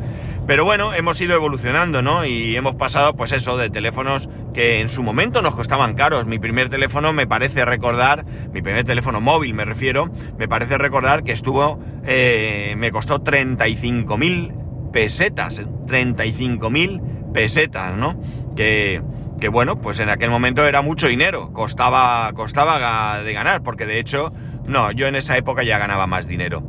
Pero 0.50 0.64
bueno, 0.64 0.92
hemos 0.94 1.20
ido 1.20 1.36
evolucionando, 1.36 2.02
¿no? 2.02 2.24
Y 2.24 2.56
hemos 2.56 2.74
pasado, 2.74 3.14
pues 3.14 3.30
eso, 3.30 3.56
de 3.56 3.70
teléfonos 3.70 4.28
que 4.52 4.80
en 4.80 4.88
su 4.88 5.04
momento 5.04 5.42
nos 5.42 5.54
costaban 5.54 5.94
caros. 5.94 6.26
Mi 6.26 6.40
primer 6.40 6.68
teléfono 6.68 7.12
me 7.12 7.28
parece 7.28 7.64
recordar, 7.64 8.24
mi 8.52 8.60
primer 8.60 8.84
teléfono 8.84 9.20
móvil 9.20 9.54
me 9.54 9.64
refiero, 9.64 10.10
me 10.38 10.48
parece 10.48 10.76
recordar 10.76 11.22
que 11.22 11.30
estuvo, 11.30 11.78
eh, 12.04 12.74
me 12.78 12.90
costó 12.90 13.22
35.000 13.22 14.90
pesetas, 14.90 15.60
35.000 15.60 16.98
¿eh? 16.98 17.02
pesetas, 17.32 17.94
¿no? 17.94 18.20
Que, 18.56 19.02
que 19.40 19.48
bueno, 19.48 19.80
pues 19.80 20.00
en 20.00 20.10
aquel 20.10 20.30
momento 20.30 20.66
era 20.66 20.82
mucho 20.82 21.06
dinero, 21.06 21.52
costaba, 21.52 22.32
costaba 22.32 23.22
de 23.22 23.32
ganar, 23.32 23.62
porque 23.62 23.86
de 23.86 24.00
hecho, 24.00 24.32
no, 24.66 24.90
yo 24.90 25.06
en 25.06 25.14
esa 25.14 25.36
época 25.36 25.62
ya 25.62 25.78
ganaba 25.78 26.08
más 26.08 26.26
dinero. 26.26 26.64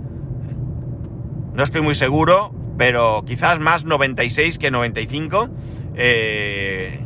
No 1.54 1.62
estoy 1.62 1.80
muy 1.80 1.94
seguro, 1.94 2.52
pero 2.76 3.24
quizás 3.26 3.58
más 3.58 3.84
96 3.84 4.58
que 4.58 4.70
95. 4.70 5.48
Eh, 5.96 7.00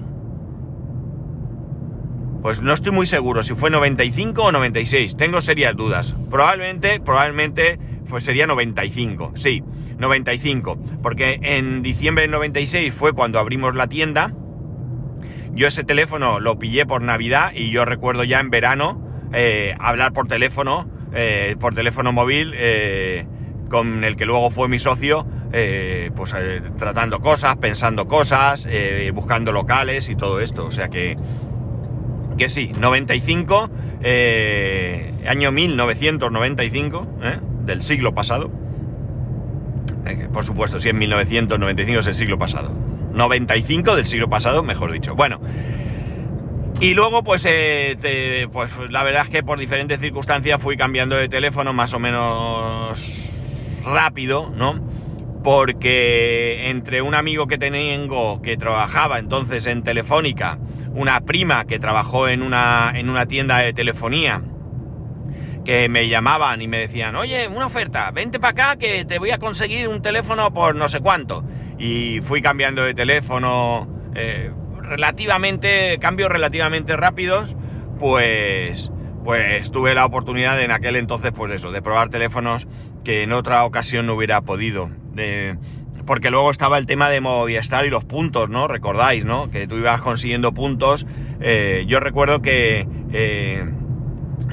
pues 2.43 2.61
no 2.61 2.75
estoy 2.75 2.91
muy 2.91 3.07
seguro 3.07 3.45
si 3.45 3.55
fue 3.55 3.71
95 3.71 4.43
o 4.43 4.53
96. 4.53 5.17
Tengo 5.17 5.41
serias 5.41 5.77
dudas. 5.77 6.15
Probablemente, 6.29 6.99
probablemente, 6.99 7.79
pues 8.09 8.25
sería 8.25 8.49
95. 8.49 9.33
Sí, 9.37 9.63
95. 9.99 10.77
Porque 11.03 11.39
en 11.41 11.83
diciembre 11.83 12.23
del 12.23 12.33
96 12.33 12.93
fue 12.93 13.13
cuando 13.13 13.39
abrimos 13.39 13.77
la 13.77 13.87
tienda. 13.87 14.35
Yo 15.53 15.69
ese 15.69 15.85
teléfono 15.85 16.41
lo 16.41 16.59
pillé 16.59 16.85
por 16.85 17.03
Navidad 17.03 17.53
y 17.55 17.71
yo 17.71 17.85
recuerdo 17.85 18.25
ya 18.25 18.41
en 18.41 18.51
verano 18.51 19.13
eh, 19.33 19.75
hablar 19.79 20.13
por 20.13 20.27
teléfono, 20.27 20.89
eh, 21.15 21.57
por 21.61 21.75
teléfono 21.75 22.13
móvil, 22.13 22.53
eh, 22.57 23.27
con 23.71 24.03
el 24.03 24.17
que 24.17 24.27
luego 24.27 24.51
fue 24.51 24.69
mi 24.69 24.79
socio, 24.79 25.27
pues 26.15 26.35
tratando 26.77 27.21
cosas, 27.21 27.57
pensando 27.57 28.07
cosas, 28.09 28.67
buscando 29.15 29.53
locales 29.53 30.09
y 30.09 30.17
todo 30.17 30.41
esto. 30.41 30.67
O 30.67 30.73
sea 30.73 30.89
que 30.89 31.17
que 32.37 32.49
sí, 32.49 32.73
95, 32.79 33.71
eh, 34.03 35.13
año 35.27 35.53
1995, 35.53 37.07
¿eh? 37.23 37.39
del 37.65 37.83
siglo 37.83 38.15
pasado. 38.15 38.51
Eh, 40.07 40.29
por 40.33 40.45
supuesto, 40.45 40.81
si 40.81 40.89
en 40.89 40.99
1995 40.99 42.01
es 42.01 42.07
el 42.07 42.15
siglo 42.15 42.39
pasado. 42.39 42.73
95 43.13 43.97
del 43.97 44.07
siglo 44.07 44.29
pasado, 44.29 44.63
mejor 44.63 44.93
dicho. 44.93 45.15
Bueno. 45.15 45.41
Y 46.81 46.95
luego, 46.95 47.23
pues, 47.23 47.47
pues 48.53 48.73
la 48.91 49.05
verdad 49.05 49.23
es 49.23 49.29
que 49.29 49.45
por 49.45 49.59
diferentes 49.59 50.01
circunstancias 50.01 50.61
fui 50.61 50.77
cambiando 50.77 51.15
de 51.15 51.29
teléfono 51.29 51.73
más 51.73 51.95
o 51.95 52.01
menos 52.01 53.31
rápido, 53.85 54.51
¿no? 54.57 54.81
Porque 55.45 56.71
entre 56.71 57.03
un 57.03 57.15
amigo 57.15 57.47
que 57.47 57.59
tengo 57.59 58.43
que 58.43 58.57
trabajaba 58.57 59.19
entonces 59.21 59.67
en 59.67 59.83
Telefónica 59.83 60.59
una 60.95 61.21
prima 61.21 61.65
que 61.65 61.79
trabajó 61.79 62.29
en 62.29 62.43
una, 62.43 62.93
en 62.95 63.09
una 63.09 63.27
tienda 63.27 63.59
de 63.59 63.73
telefonía 63.73 64.43
que 65.65 65.89
me 65.89 66.09
llamaban 66.09 66.61
y 66.61 66.69
me 66.69 66.79
decían, 66.79 67.17
oye, 67.17 67.49
una 67.49 67.67
oferta, 67.67 68.11
vente 68.11 68.41
para 68.41 68.51
acá 68.51 68.79
que 68.79 69.05
te 69.05 69.19
voy 69.19 69.31
a 69.31 69.39
conseguir 69.39 69.89
un 69.89 70.03
teléfono 70.03 70.53
por 70.53 70.75
no 70.75 70.89
sé 70.89 71.01
cuánto. 71.01 71.45
Y 71.79 72.21
fui 72.23 72.43
cambiando 72.43 72.83
de 72.83 72.95
teléfono 72.95 73.89
eh, 74.15 74.51
relativamente, 74.81 75.99
cambios 76.01 76.31
relativamente 76.31 76.97
rápidos, 76.97 77.57
pues, 77.99 78.91
pues 79.25 79.71
tuve 79.71 79.95
la 79.95 80.05
oportunidad 80.05 80.61
en 80.61 80.73
aquel 80.73 80.97
entonces, 80.97 81.33
pues 81.35 81.53
eso, 81.55 81.71
de 81.73 81.83
probar 81.83 82.09
teléfonos 82.09 82.67
que 83.05 83.23
en 83.23 83.33
otra 83.33 83.65
ocasión 83.65 84.07
no 84.07 84.15
hubiera 84.15 84.41
podido. 84.43 84.91
De, 85.13 85.57
porque 86.07 86.31
luego 86.31 86.51
estaba 86.51 86.79
el 86.79 86.87
tema 86.87 87.09
de 87.09 87.21
Movistar 87.21 87.87
y 87.87 87.91
los 87.91 88.05
puntos, 88.05 88.49
¿no? 88.49 88.69
Recordáis, 88.69 89.25
¿no? 89.25 89.51
Que 89.51 89.67
tú 89.67 89.77
ibas 89.77 90.01
consiguiendo 90.01 90.53
puntos. 90.53 91.07
Eh, 91.41 91.85
yo 91.87 92.01
recuerdo 92.01 92.43
que 92.43 92.87
eh, 93.13 93.65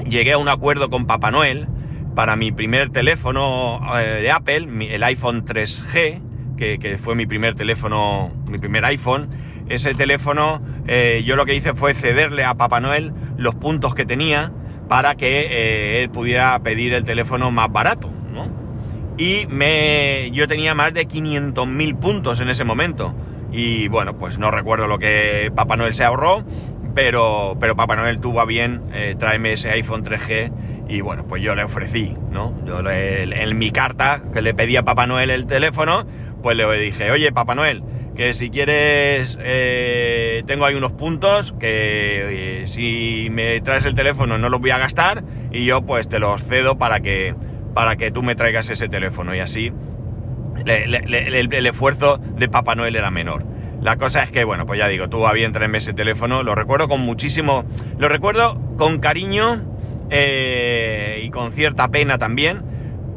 llegué 0.08 0.32
a 0.32 0.38
un 0.38 0.48
acuerdo 0.48 0.90
con 0.90 1.06
Papá 1.06 1.30
Noel 1.30 1.68
para 2.14 2.36
mi 2.36 2.52
primer 2.52 2.90
teléfono 2.90 3.80
eh, 3.98 4.22
de 4.22 4.30
Apple, 4.30 4.68
el 4.94 5.02
iPhone 5.02 5.44
3G, 5.44 6.56
que, 6.56 6.98
fue 7.02 7.14
mi 7.14 7.26
primer 7.26 7.54
teléfono, 7.54 8.32
mi 8.46 8.58
primer 8.58 8.84
iPhone. 8.84 9.30
Ese 9.68 9.94
teléfono, 9.94 10.60
yo 11.24 11.36
lo 11.36 11.46
que 11.46 11.54
hice 11.54 11.74
fue 11.74 11.94
cederle 11.94 12.44
a 12.44 12.54
Papá 12.54 12.80
Noel 12.80 13.12
los 13.36 13.54
puntos 13.54 13.94
que 13.94 14.04
tenía 14.04 14.52
para 14.88 15.14
que 15.14 16.02
él 16.02 16.10
pudiera 16.10 16.58
pedir 16.58 16.92
el 16.92 17.04
teléfono 17.04 17.52
más 17.52 17.70
barato 17.70 18.10
y 19.20 19.46
me, 19.50 20.30
yo 20.32 20.48
tenía 20.48 20.74
más 20.74 20.94
de 20.94 21.06
500.000 21.06 21.98
puntos 21.98 22.40
en 22.40 22.48
ese 22.48 22.64
momento. 22.64 23.14
Y 23.52 23.88
bueno, 23.88 24.16
pues 24.16 24.38
no 24.38 24.50
recuerdo 24.50 24.86
lo 24.86 24.98
que 24.98 25.52
Papá 25.54 25.76
Noel 25.76 25.92
se 25.92 26.04
ahorró, 26.04 26.42
pero, 26.94 27.54
pero 27.60 27.76
Papá 27.76 27.96
Noel 27.96 28.18
tuvo 28.22 28.40
a 28.40 28.46
bien 28.46 28.80
eh, 28.94 29.14
traerme 29.18 29.52
ese 29.52 29.68
iPhone 29.72 30.04
3G 30.04 30.88
y 30.88 31.02
bueno, 31.02 31.26
pues 31.28 31.42
yo 31.42 31.54
le 31.54 31.64
ofrecí, 31.64 32.16
¿no? 32.30 32.54
Yo 32.64 32.80
en 32.88 33.58
mi 33.58 33.70
carta 33.72 34.22
que 34.32 34.40
le 34.40 34.54
pedí 34.54 34.76
a 34.76 34.84
Papá 34.84 35.06
Noel 35.06 35.28
el 35.28 35.46
teléfono, 35.46 36.06
pues 36.42 36.56
le 36.56 36.66
dije, 36.78 37.10
oye 37.10 37.30
Papá 37.30 37.54
Noel, 37.54 37.82
que 38.16 38.32
si 38.32 38.48
quieres 38.48 39.36
eh, 39.42 40.42
tengo 40.46 40.64
ahí 40.64 40.76
unos 40.76 40.92
puntos 40.92 41.54
que 41.60 42.62
eh, 42.62 42.66
si 42.68 43.28
me 43.30 43.60
traes 43.60 43.84
el 43.84 43.94
teléfono 43.94 44.38
no 44.38 44.48
los 44.48 44.60
voy 44.60 44.70
a 44.70 44.78
gastar 44.78 45.24
y 45.52 45.66
yo 45.66 45.82
pues 45.82 46.08
te 46.08 46.18
los 46.18 46.42
cedo 46.42 46.78
para 46.78 47.00
que 47.00 47.34
para 47.74 47.96
que 47.96 48.10
tú 48.10 48.22
me 48.22 48.34
traigas 48.34 48.68
ese 48.70 48.88
teléfono 48.88 49.34
y 49.34 49.40
así 49.40 49.72
el, 50.66 51.66
esfuerzo 51.66 52.18
de 52.18 52.48
Papá 52.48 52.74
Noel 52.74 52.96
era 52.96 53.10
menor. 53.10 53.44
La 53.82 53.96
cosa 53.96 54.22
es 54.22 54.30
que, 54.30 54.44
bueno, 54.44 54.66
pues 54.66 54.78
ya 54.78 54.88
digo, 54.88 55.08
tuvo 55.08 55.26
a 55.26 55.32
bien 55.32 55.52
traerme 55.52 55.78
ese 55.78 55.94
teléfono, 55.94 56.42
lo 56.42 56.54
recuerdo 56.54 56.88
con 56.88 57.00
muchísimo, 57.00 57.64
lo 57.98 58.08
recuerdo 58.08 58.60
con 58.76 58.98
cariño 58.98 59.62
eh, 60.10 61.22
y 61.24 61.30
con 61.30 61.52
cierta 61.52 61.88
pena 61.88 62.18
también, 62.18 62.62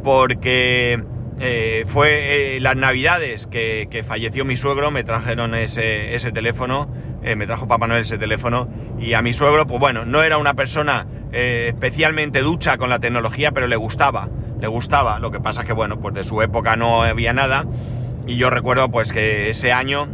porque 0.04 1.04
eh, 1.40 1.84
fue 1.88 2.56
eh, 2.56 2.60
las 2.62 2.78
navidades 2.78 3.48
que, 3.48 4.06
falleció 4.08 4.46
mi 4.46 4.56
suegro, 4.56 4.90
me 4.90 5.04
trajeron 5.04 5.54
ese, 5.54 6.16
ese 6.16 6.32
teléfono, 6.32 6.90
me 7.36 7.46
trajo 7.46 7.68
Papá 7.68 7.88
Noel 7.88 8.02
ese 8.02 8.18
teléfono, 8.18 8.70
y 9.00 9.14
a 9.14 9.22
mi 9.22 9.34
suegro, 9.34 9.66
pues 9.68 9.80
bueno, 9.80 10.06
no 10.06 10.24
era 10.24 10.38
una 10.38 10.54
persona 10.54 11.08
especialmente 11.32 12.42
ducha 12.42 12.78
con 12.78 12.90
la 12.90 13.00
tecnología, 13.00 13.52
pero 13.52 13.68
le 13.68 13.76
gustaba 13.76 14.30
le 14.64 14.70
gustaba. 14.70 15.20
Lo 15.20 15.30
que 15.30 15.42
pasa 15.42 15.62
es 15.62 15.68
que, 15.68 15.74
bueno, 15.74 16.00
pues 16.00 16.16
de 16.16 16.24
su 16.24 16.42
época 16.42 16.78
no 16.78 17.04
había 17.04 17.34
nada. 17.34 17.66
Y 18.26 18.38
yo 18.38 18.50
recuerdo 18.50 18.90
pues 18.90 19.12
que 19.12 19.50
ese 19.50 19.74
año 19.74 20.08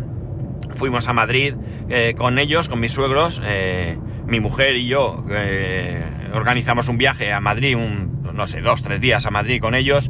fuimos 0.73 1.07
a 1.07 1.13
Madrid 1.13 1.53
eh, 1.87 2.15
con 2.17 2.39
ellos, 2.39 2.67
con 2.67 2.79
mis 2.79 2.91
suegros, 2.91 3.39
eh, 3.45 3.99
mi 4.25 4.39
mujer 4.39 4.75
y 4.75 4.87
yo 4.87 5.23
eh, 5.29 6.03
organizamos 6.33 6.87
un 6.89 6.97
viaje 6.97 7.31
a 7.31 7.39
Madrid, 7.39 7.75
un, 7.75 8.23
no 8.33 8.47
sé, 8.47 8.61
dos, 8.61 8.81
tres 8.81 8.99
días 8.99 9.27
a 9.27 9.29
Madrid 9.29 9.61
con 9.61 9.75
ellos. 9.75 10.09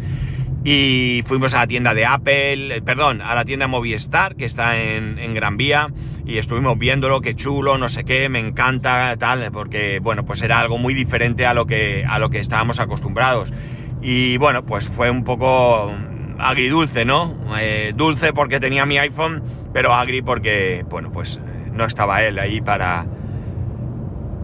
Y 0.63 1.23
fuimos 1.25 1.53
a 1.53 1.59
la 1.59 1.67
tienda 1.67 1.93
de 1.93 2.05
Apple, 2.05 2.75
eh, 2.75 2.81
perdón, 2.81 3.21
a 3.21 3.33
la 3.33 3.45
tienda 3.45 3.67
Movistar, 3.67 4.35
que 4.35 4.45
está 4.45 4.77
en, 4.77 5.33
Gran 5.33 5.55
Vía, 5.55 5.87
y 6.25 6.37
estuvimos 6.37 6.77
viéndolo, 6.77 7.21
qué 7.21 7.33
chulo, 7.33 7.77
no 7.77 7.87
sé 7.87 8.03
qué, 8.03 8.27
me 8.27 8.39
encanta, 8.39 9.15
tal, 9.17 9.51
porque, 9.51 9.99
bueno, 9.99 10.25
pues 10.25 10.41
era 10.41 10.59
algo 10.59 10.77
muy 10.77 10.93
diferente 10.93 11.45
a 11.45 11.53
lo 11.53 11.65
que, 11.65 12.05
a 12.07 12.19
lo 12.19 12.29
que 12.29 12.39
estábamos 12.39 12.79
acostumbrados. 12.79 13.53
Y 14.01 14.37
bueno, 14.37 14.65
pues 14.65 14.89
fue 14.89 15.09
un 15.09 15.23
poco 15.23 15.93
agridulce, 16.39 17.05
¿no? 17.05 17.35
Eh, 17.59 17.93
dulce 17.95 18.33
porque 18.33 18.59
tenía 18.59 18.85
mi 18.85 18.97
iPhone, 18.97 19.43
pero 19.73 19.93
agri 19.93 20.21
porque, 20.21 20.85
bueno, 20.89 21.11
pues 21.11 21.39
no 21.73 21.85
estaba 21.85 22.23
él 22.23 22.39
ahí 22.39 22.61
para, 22.61 23.05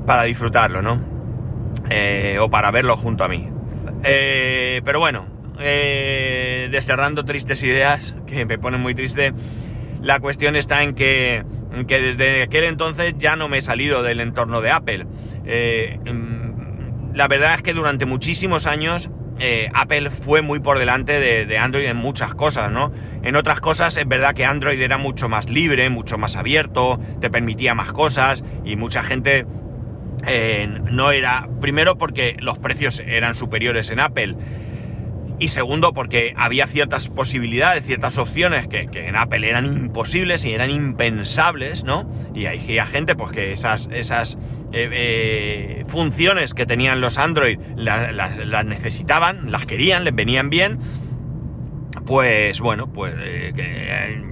para 0.05 0.23
disfrutarlo, 0.23 0.81
¿no? 0.81 0.99
Eh, 1.89 2.37
o 2.39 2.49
para 2.49 2.71
verlo 2.71 2.97
junto 2.97 3.23
a 3.23 3.27
mí. 3.27 3.47
Eh, 4.03 4.81
pero 4.83 4.99
bueno, 4.99 5.25
eh, 5.59 6.69
desterrando 6.71 7.25
tristes 7.25 7.63
ideas 7.63 8.15
que 8.27 8.45
me 8.45 8.57
ponen 8.57 8.81
muy 8.81 8.95
triste, 8.95 9.33
la 10.01 10.19
cuestión 10.19 10.55
está 10.55 10.83
en 10.83 10.93
que, 10.93 11.43
desde 11.87 12.43
aquel 12.43 12.65
entonces 12.65 13.15
ya 13.17 13.35
no 13.35 13.47
me 13.47 13.57
he 13.57 13.61
salido 13.61 14.03
del 14.03 14.19
entorno 14.19 14.61
de 14.61 14.71
Apple. 14.71 15.05
Mm, 15.05 17.15
la 17.15 17.27
verdad 17.27 17.55
es 17.55 17.61
que 17.61 17.73
durante 17.73 18.05
muchísimos 18.05 18.65
años 18.65 19.09
Apple 19.73 20.11
fue 20.11 20.41
muy 20.41 20.59
por 20.59 20.79
delante 20.79 21.19
de, 21.19 21.45
de, 21.45 21.57
Android 21.57 21.85
en 21.85 21.97
muchas 21.97 22.33
cosas, 22.35 22.71
¿no? 22.71 22.93
En 23.23 23.35
otras 23.35 23.59
cosas 23.59 23.97
es 23.97 24.07
verdad 24.07 24.33
que 24.33 24.45
Android 24.45 24.79
era 24.79 24.97
mucho 24.97 25.27
más 25.27 25.49
libre, 25.49 25.89
mucho 25.89 26.17
más 26.17 26.37
abierto, 26.37 27.01
te 27.19 27.29
permitía 27.29 27.73
más 27.73 27.91
cosas 27.91 28.43
y 28.63 28.77
mucha 28.77 29.03
gente 29.03 29.45
eh, 30.27 30.67
no 30.91 31.11
era, 31.11 31.47
primero 31.61 31.97
porque 31.97 32.35
los 32.39 32.57
precios 32.57 33.01
eran 33.05 33.35
superiores 33.35 33.89
en 33.89 33.99
Apple 33.99 34.35
y 35.39 35.49
segundo 35.49 35.93
porque 35.93 36.33
había 36.37 36.67
ciertas 36.67 37.09
posibilidades, 37.09 37.85
ciertas 37.85 38.17
opciones 38.17 38.67
que, 38.67 38.87
que 38.87 39.07
en 39.07 39.15
Apple 39.15 39.47
eran 39.47 39.65
imposibles 39.65 40.45
y 40.45 40.53
eran 40.53 40.69
impensables, 40.69 41.83
¿no? 41.83 42.09
Y 42.33 42.45
hay, 42.45 42.59
gente 42.59 43.15
pues 43.15 43.31
que 43.31 43.51
esas, 43.51 43.89
esas 43.91 44.37
eh, 44.71 44.89
eh, 44.91 45.85
funciones 45.87 46.53
que 46.53 46.65
tenían 46.65 47.01
los 47.01 47.17
Android 47.17 47.59
las, 47.75 48.65
necesitaban, 48.65 49.51
las 49.51 49.65
querían, 49.65 50.03
les 50.03 50.15
venían 50.15 50.49
bien, 50.49 50.79
pues 52.05 52.59
bueno, 52.61 52.87
pues 52.87 53.13
que, 53.15 54.23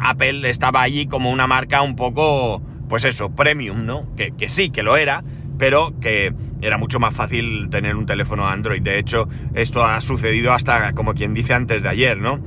Apple 0.00 0.48
estaba 0.48 0.82
allí 0.82 1.06
como 1.06 1.30
una 1.30 1.46
marca 1.46 1.82
un 1.82 1.96
poco 1.96 2.62
pues 2.88 3.04
eso, 3.04 3.30
premium, 3.30 3.84
¿no? 3.84 4.14
Que, 4.16 4.32
que, 4.32 4.48
sí, 4.48 4.70
que 4.70 4.82
lo 4.82 4.96
era, 4.96 5.22
pero 5.58 5.94
que 6.00 6.32
era 6.60 6.78
mucho 6.78 7.00
más 7.00 7.14
fácil 7.14 7.68
tener 7.70 7.96
un 7.96 8.06
teléfono 8.06 8.46
Android. 8.48 8.82
De 8.82 8.98
hecho, 8.98 9.28
esto 9.54 9.84
ha 9.84 10.00
sucedido 10.00 10.52
hasta, 10.52 10.92
como 10.92 11.14
quien 11.14 11.34
dice, 11.34 11.54
antes 11.54 11.82
de 11.82 11.88
ayer, 11.88 12.18
¿no? 12.18 12.40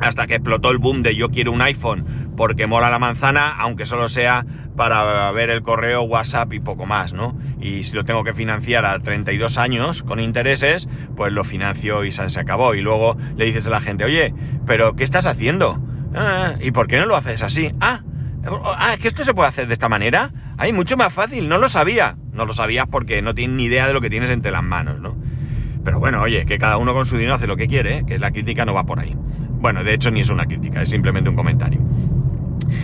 Hasta 0.00 0.26
que 0.26 0.34
explotó 0.34 0.70
el 0.70 0.78
boom 0.78 1.02
de 1.02 1.16
yo 1.16 1.30
quiero 1.30 1.52
un 1.52 1.62
iPhone 1.62 2.32
porque 2.36 2.66
mola 2.66 2.90
la 2.90 2.98
manzana, 2.98 3.48
aunque 3.58 3.86
solo 3.86 4.08
sea 4.08 4.44
para 4.76 5.32
ver 5.32 5.48
el 5.48 5.62
correo, 5.62 6.02
WhatsApp 6.02 6.52
y 6.52 6.60
poco 6.60 6.84
más, 6.84 7.14
¿no? 7.14 7.38
Y 7.58 7.84
si 7.84 7.94
lo 7.94 8.04
tengo 8.04 8.22
que 8.22 8.34
financiar 8.34 8.84
a 8.84 8.98
32 8.98 9.56
años 9.56 10.02
con 10.02 10.20
intereses, 10.20 10.86
pues 11.16 11.32
lo 11.32 11.44
financio 11.44 12.04
y 12.04 12.12
se 12.12 12.38
acabó. 12.38 12.74
Y 12.74 12.82
luego 12.82 13.16
le 13.36 13.46
dices 13.46 13.66
a 13.66 13.70
la 13.70 13.80
gente, 13.80 14.04
oye, 14.04 14.34
pero 14.66 14.94
¿qué 14.94 15.04
estás 15.04 15.26
haciendo? 15.26 15.80
Ah, 16.14 16.56
¿Y 16.60 16.72
por 16.72 16.88
qué 16.88 16.98
no 16.98 17.06
lo 17.06 17.16
haces 17.16 17.42
así? 17.42 17.72
Ah, 17.80 18.02
Ah, 18.46 18.94
es 18.94 19.00
que 19.00 19.08
esto 19.08 19.24
se 19.24 19.34
puede 19.34 19.48
hacer 19.48 19.66
de 19.66 19.72
esta 19.72 19.88
manera. 19.88 20.30
Ay, 20.56 20.72
mucho 20.72 20.96
más 20.96 21.12
fácil, 21.12 21.48
no 21.48 21.58
lo 21.58 21.68
sabía. 21.68 22.16
No 22.36 22.46
lo 22.46 22.52
sabías 22.52 22.86
porque 22.86 23.22
no 23.22 23.34
tienes 23.34 23.56
ni 23.56 23.64
idea 23.64 23.86
de 23.86 23.94
lo 23.94 24.00
que 24.00 24.10
tienes 24.10 24.30
entre 24.30 24.52
las 24.52 24.62
manos, 24.62 25.00
¿no? 25.00 25.16
Pero 25.84 25.98
bueno, 26.00 26.20
oye, 26.20 26.44
que 26.46 26.58
cada 26.58 26.78
uno 26.78 26.94
con 26.94 27.06
su 27.06 27.16
dinero 27.16 27.34
hace 27.34 27.46
lo 27.46 27.56
que 27.56 27.68
quiere, 27.68 27.98
¿eh? 27.98 28.04
que 28.06 28.18
la 28.18 28.32
crítica 28.32 28.64
no 28.64 28.74
va 28.74 28.84
por 28.84 28.98
ahí. 28.98 29.14
Bueno, 29.16 29.84
de 29.84 29.94
hecho 29.94 30.10
ni 30.10 30.20
es 30.20 30.30
una 30.30 30.44
crítica, 30.44 30.82
es 30.82 30.90
simplemente 30.90 31.30
un 31.30 31.36
comentario. 31.36 31.80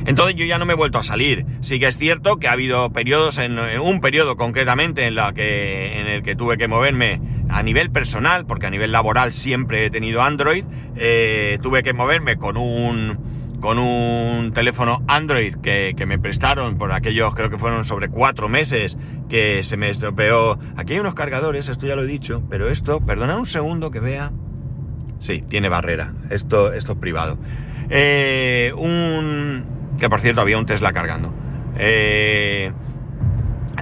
Entonces 0.06 0.36
yo 0.36 0.44
ya 0.44 0.58
no 0.58 0.66
me 0.66 0.72
he 0.72 0.76
vuelto 0.76 0.98
a 0.98 1.02
salir. 1.02 1.44
Sí 1.60 1.80
que 1.80 1.88
es 1.88 1.98
cierto 1.98 2.36
que 2.36 2.48
ha 2.48 2.52
habido 2.52 2.90
periodos, 2.90 3.38
en, 3.38 3.58
un 3.58 4.00
periodo 4.00 4.36
concretamente 4.36 5.06
en, 5.06 5.16
la 5.16 5.32
que, 5.32 6.00
en 6.00 6.06
el 6.06 6.22
que 6.22 6.36
tuve 6.36 6.56
que 6.58 6.68
moverme 6.68 7.20
a 7.48 7.62
nivel 7.62 7.90
personal, 7.90 8.46
porque 8.46 8.66
a 8.66 8.70
nivel 8.70 8.92
laboral 8.92 9.32
siempre 9.32 9.86
he 9.86 9.90
tenido 9.90 10.22
Android, 10.22 10.64
eh, 10.96 11.58
tuve 11.62 11.82
que 11.82 11.92
moverme 11.92 12.36
con 12.36 12.56
un 12.56 13.31
con 13.62 13.78
un 13.78 14.52
teléfono 14.52 15.04
Android 15.06 15.54
que, 15.54 15.94
que, 15.96 16.04
me 16.04 16.18
prestaron 16.18 16.76
por 16.76 16.90
aquellos, 16.92 17.32
creo 17.32 17.48
que 17.48 17.58
fueron 17.58 17.84
sobre 17.84 18.08
cuatro 18.08 18.48
meses, 18.48 18.98
que 19.28 19.62
se 19.62 19.76
me 19.76 19.88
estropeó. 19.88 20.58
Aquí 20.76 20.94
hay 20.94 20.98
unos 20.98 21.14
cargadores, 21.14 21.68
esto 21.68 21.86
ya 21.86 21.94
lo 21.94 22.02
he 22.02 22.06
dicho, 22.06 22.42
pero 22.50 22.68
esto, 22.68 23.00
perdona 23.00 23.38
un 23.38 23.46
segundo 23.46 23.92
que 23.92 24.00
vea. 24.00 24.32
Sí, 25.20 25.42
tiene 25.42 25.68
barrera, 25.68 26.12
esto, 26.28 26.72
esto 26.72 26.92
es 26.92 26.98
privado. 26.98 27.38
Eh, 27.88 28.72
un... 28.76 29.64
que 30.00 30.10
por 30.10 30.20
cierto 30.20 30.40
había 30.40 30.58
un 30.58 30.66
Tesla 30.66 30.92
cargando. 30.92 31.32
Eh, 31.78 32.72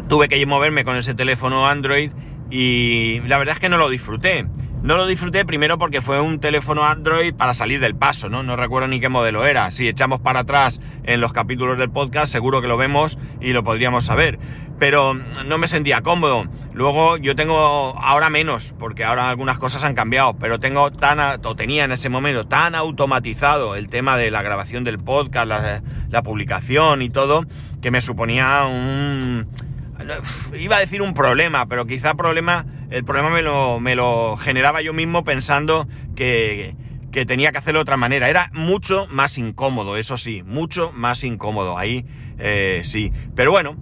tuve 0.09 0.29
que 0.29 0.45
moverme 0.45 0.85
con 0.85 0.97
ese 0.97 1.15
teléfono 1.15 1.67
Android 1.67 2.13
y 2.51 3.21
la 3.21 3.39
verdad 3.39 3.55
es 3.55 3.61
que 3.61 3.71
no 3.71 3.79
lo 3.79 3.89
disfruté. 3.89 4.47
No 4.83 4.97
lo 4.97 5.07
disfruté 5.07 5.45
primero 5.45 5.79
porque 5.79 6.01
fue 6.01 6.23
un 6.23 6.41
teléfono 6.41 6.85
Android 6.85 7.35
para 7.35 7.53
salir 7.53 7.81
del 7.81 7.95
paso, 7.95 8.31
¿no? 8.31 8.43
No 8.43 8.57
recuerdo 8.57 8.89
ni 8.89 8.99
qué 8.99 9.11
modelo 9.11 9.45
era. 9.45 9.71
Si 9.73 9.87
echamos 9.87 10.21
para 10.21 10.41
atrás 10.41 10.81
en 11.05 11.21
los 11.21 11.35
capítulos 11.35 11.77
del 11.77 11.91
podcast, 11.91 12.33
seguro 12.33 12.63
que 12.63 12.67
lo 12.67 12.79
vemos 12.79 13.19
y 13.43 13.53
lo 13.53 13.63
podríamos 13.63 14.07
saber. 14.07 14.39
Pero 14.79 15.13
no 15.13 15.59
me 15.59 15.69
sentía 15.69 16.01
cómodo. 16.01 16.47
Luego 16.73 17.19
yo 17.19 17.37
tengo 17.37 17.95
ahora 18.01 18.31
menos, 18.31 18.75
porque 18.79 19.05
ahora 19.05 19.29
algunas 19.29 19.59
cosas 19.59 19.85
han 19.85 19.95
cambiado, 19.95 20.39
pero 20.39 20.59
tengo 20.59 20.91
tan, 20.91 21.19
o 21.45 21.55
tenía 21.57 21.85
en 21.85 21.93
ese 21.93 22.09
momento 22.09 22.47
tan 22.47 22.75
automatizado 22.75 23.77
el 23.77 23.91
tema 23.91 24.17
de 24.17 24.31
la 24.31 24.41
grabación 24.41 24.83
del 24.83 24.97
podcast, 24.97 25.47
la, 25.47 25.83
la 26.09 26.23
publicación 26.23 27.03
y 27.03 27.11
todo, 27.11 27.45
que 27.83 27.91
me 27.91 28.01
suponía 28.01 28.65
un... 28.65 29.47
Iba 30.55 30.77
a 30.77 30.81
decir 30.81 31.03
un 31.03 31.15
problema, 31.15 31.67
pero 31.67 31.87
quizá 31.87 32.15
problema 32.15 32.67
el 32.91 33.05
problema 33.05 33.31
me 33.31 33.43
lo, 33.43 33.79
me 33.79 33.95
lo 33.95 34.37
generaba 34.37 34.83
yo 34.83 34.93
mismo 34.93 35.23
pensando 35.23 35.87
que, 36.17 36.75
tenía 37.27 37.53
que 37.53 37.59
hacerlo 37.59 37.79
de 37.79 37.83
otra 37.83 37.97
manera. 37.97 38.29
Era 38.29 38.51
mucho 38.53 39.07
más 39.09 39.39
incómodo, 39.39 39.97
eso 39.97 40.19
sí, 40.19 40.43
mucho 40.45 40.93
más 40.93 41.23
incómodo. 41.23 41.79
Ahí 41.79 42.05
eh, 42.39 42.83
sí. 42.85 43.13
Pero 43.37 43.53
bueno, 43.53 43.77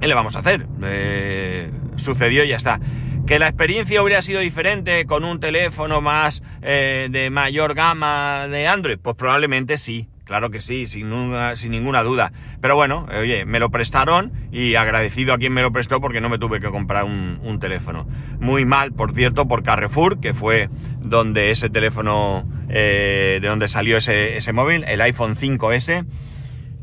¿qué 0.00 0.08
le 0.08 0.14
vamos 0.14 0.34
a 0.36 0.38
hacer? 0.38 0.66
Eh, 0.82 1.70
sucedió 1.96 2.44
y 2.44 2.48
ya 2.48 2.56
está. 2.56 2.80
¿Que 3.26 3.38
la 3.38 3.48
experiencia 3.48 4.02
hubiera 4.02 4.22
sido 4.22 4.40
diferente 4.40 5.04
con 5.04 5.24
un 5.24 5.38
teléfono 5.40 6.00
más 6.00 6.42
eh, 6.62 7.08
de 7.10 7.28
mayor 7.28 7.74
gama 7.74 8.48
de 8.48 8.66
Android? 8.66 8.98
Pues 8.98 9.14
probablemente 9.14 9.76
sí. 9.76 10.08
Claro 10.24 10.50
que 10.50 10.60
sí, 10.60 10.86
sin, 10.86 11.10
sin 11.56 11.72
ninguna 11.72 12.02
duda. 12.02 12.32
Pero 12.60 12.76
bueno, 12.76 13.06
oye, 13.20 13.44
me 13.44 13.58
lo 13.58 13.70
prestaron 13.70 14.32
y 14.52 14.76
agradecido 14.76 15.34
a 15.34 15.38
quien 15.38 15.52
me 15.52 15.62
lo 15.62 15.72
prestó 15.72 16.00
porque 16.00 16.20
no 16.20 16.28
me 16.28 16.38
tuve 16.38 16.60
que 16.60 16.70
comprar 16.70 17.04
un, 17.04 17.58
teléfono. 17.60 18.08
Muy 18.40 18.64
mal, 18.64 18.92
por 18.92 19.12
cierto, 19.12 19.46
por 19.46 19.62
Carrefour, 19.62 20.20
que 20.20 20.32
fue 20.32 20.68
donde 21.00 21.50
ese 21.50 21.70
teléfono, 21.70 22.48
eh, 22.68 23.38
de 23.42 23.48
donde 23.48 23.68
salió 23.68 23.98
ese, 23.98 24.52
móvil, 24.52 24.84
el 24.86 25.00
iPhone 25.00 25.36
5S, 25.36 26.06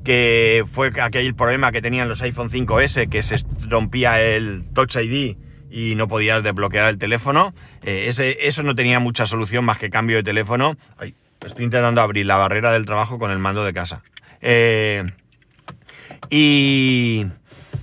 que 0.03 0.63
fue 0.71 0.91
aquel 1.01 1.33
problema 1.33 1.71
que 1.71 1.81
tenían 1.81 2.07
los 2.07 2.21
iPhone 2.21 2.49
5S, 2.49 3.09
que 3.09 3.23
se 3.23 3.37
rompía 3.67 4.21
el 4.21 4.65
Touch 4.73 4.95
ID 4.97 5.37
y 5.71 5.95
no 5.95 6.07
podías 6.07 6.43
desbloquear 6.43 6.89
el 6.89 6.97
teléfono. 6.97 7.53
Eh, 7.83 8.09
eso 8.39 8.63
no 8.63 8.75
tenía 8.75 8.99
mucha 8.99 9.25
solución 9.25 9.65
más 9.65 9.77
que 9.77 9.89
cambio 9.89 10.17
de 10.17 10.23
teléfono. 10.23 10.77
Estoy 11.41 11.65
intentando 11.65 12.01
abrir 12.01 12.25
la 12.25 12.35
barrera 12.35 12.71
del 12.71 12.85
trabajo 12.85 13.17
con 13.17 13.31
el 13.31 13.39
mando 13.39 13.63
de 13.63 13.73
casa. 13.73 14.03
Eh, 14.41 15.03
y, 16.29 17.25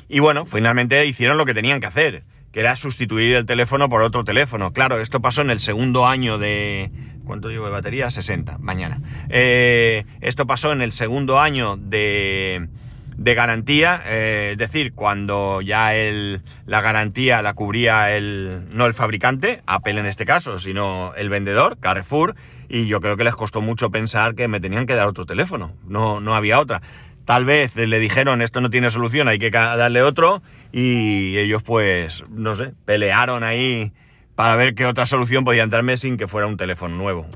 y 0.09 0.19
bueno, 0.21 0.47
finalmente 0.47 1.05
hicieron 1.07 1.39
lo 1.39 1.47
que 1.47 1.55
tenían 1.55 1.81
que 1.81 1.87
hacer, 1.87 2.23
que 2.53 2.61
era 2.61 2.77
sustituir 2.77 3.35
el 3.35 3.47
teléfono 3.47 3.89
por 3.89 4.03
otro 4.03 4.25
teléfono. 4.25 4.73
Claro, 4.73 5.01
esto 5.01 5.21
pasó 5.21 5.43
en 5.43 5.51
el 5.51 5.61
segundo 5.61 6.07
año 6.07 6.39
de... 6.39 6.91
¿Cuánto 7.25 7.51
llevo 7.51 7.65
de 7.65 7.73
batería? 7.73 8.09
60, 8.09 8.59
mañana. 8.59 9.01
Eh, 9.31 10.05
esto 10.21 10.47
pasó 10.47 10.71
en 10.71 10.81
el 10.81 10.93
segundo 10.93 11.41
año 11.41 11.77
de, 11.77 12.69
de 13.17 13.35
garantía, 13.35 14.01
eh, 14.07 14.51
es 14.53 14.59
decir, 14.59 14.93
cuando 14.93 15.61
ya 15.61 15.95
el, 15.97 16.43
la 16.67 16.83
garantía 16.83 17.43
la 17.43 17.55
cubría 17.55 18.15
el, 18.15 18.69
no 18.71 18.87
el 18.87 18.95
fabricante, 18.95 19.63
Apple 19.67 19.99
en 19.99 20.07
este 20.07 20.25
caso, 20.25 20.61
sino 20.61 21.15
el 21.17 21.29
vendedor, 21.29 21.79
Carrefour, 21.81 22.37
y 22.69 22.87
yo 22.87 23.01
creo 23.01 23.17
que 23.17 23.25
les 23.25 23.35
costó 23.35 23.61
mucho 23.61 23.91
pensar 23.91 24.35
que 24.35 24.49
me 24.49 24.61
tenían 24.61 24.87
que 24.87 24.95
dar 24.95 25.07
otro 25.07 25.27
teléfono, 25.27 25.75
no, 25.87 26.21
no 26.21 26.35
había 26.35 26.59
otra. 26.59 26.83
Tal 27.25 27.45
vez 27.45 27.75
le 27.75 27.99
dijeron 27.99 28.41
esto 28.41 28.61
no 28.61 28.71
tiene 28.71 28.89
solución, 28.91 29.27
hay 29.29 29.39
que 29.39 29.51
darle 29.51 30.03
otro 30.03 30.43
y 30.73 31.37
ellos 31.39 31.63
pues, 31.63 32.25
no 32.29 32.55
sé, 32.55 32.73
pelearon 32.85 33.43
ahí 33.43 33.93
para 34.37 34.55
ver 34.55 34.75
qué 34.75 34.87
otra 34.87 35.07
solución 35.07 35.45
podían 35.45 35.71
darme 35.71 35.97
sin 35.97 36.19
que 36.19 36.29
fuera 36.29 36.47
un 36.47 36.57
teléfono 36.57 36.95
nuevo. 36.95 37.27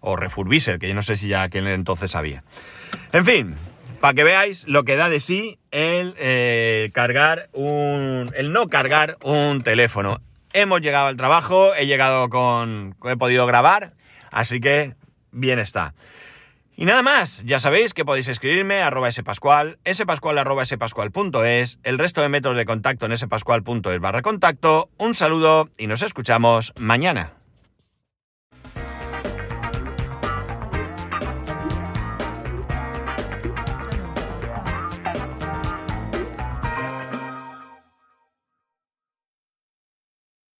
O 0.00 0.16
refurbished, 0.16 0.78
que 0.78 0.88
yo 0.88 0.94
no 0.94 1.02
sé 1.02 1.16
si 1.16 1.28
ya 1.28 1.42
aquel 1.42 1.66
entonces 1.66 2.16
había. 2.16 2.42
En 3.12 3.26
fin, 3.26 3.56
para 4.00 4.14
que 4.14 4.24
veáis 4.24 4.66
lo 4.66 4.84
que 4.84 4.96
da 4.96 5.10
de 5.10 5.20
sí 5.20 5.58
el 5.70 6.14
eh, 6.18 6.90
cargar 6.94 7.50
un. 7.52 8.32
el 8.34 8.52
no 8.52 8.68
cargar 8.68 9.18
un 9.22 9.62
teléfono. 9.62 10.22
Hemos 10.54 10.80
llegado 10.80 11.08
al 11.08 11.18
trabajo, 11.18 11.74
he 11.74 11.86
llegado 11.86 12.30
con. 12.30 12.96
he 13.04 13.16
podido 13.16 13.46
grabar 13.46 13.92
Así 14.30 14.60
que, 14.60 14.94
bien 15.32 15.58
está. 15.58 15.94
Y 16.76 16.86
nada 16.86 17.02
más, 17.02 17.42
ya 17.44 17.58
sabéis 17.58 17.92
que 17.92 18.06
podéis 18.06 18.28
escribirme 18.28 18.80
arroba 18.80 19.12
spascual, 19.12 19.78
spascual 19.92 20.38
arroba 20.38 20.64
spascual.es, 20.64 21.78
el 21.82 21.98
resto 21.98 22.22
de 22.22 22.30
métodos 22.30 22.56
de 22.56 22.64
contacto 22.64 23.04
en 23.04 23.16
spascual.es 23.18 24.00
barra 24.00 24.22
contacto. 24.22 24.88
Un 24.96 25.14
saludo 25.14 25.68
y 25.76 25.88
nos 25.88 26.00
escuchamos 26.00 26.72
mañana. 26.78 27.39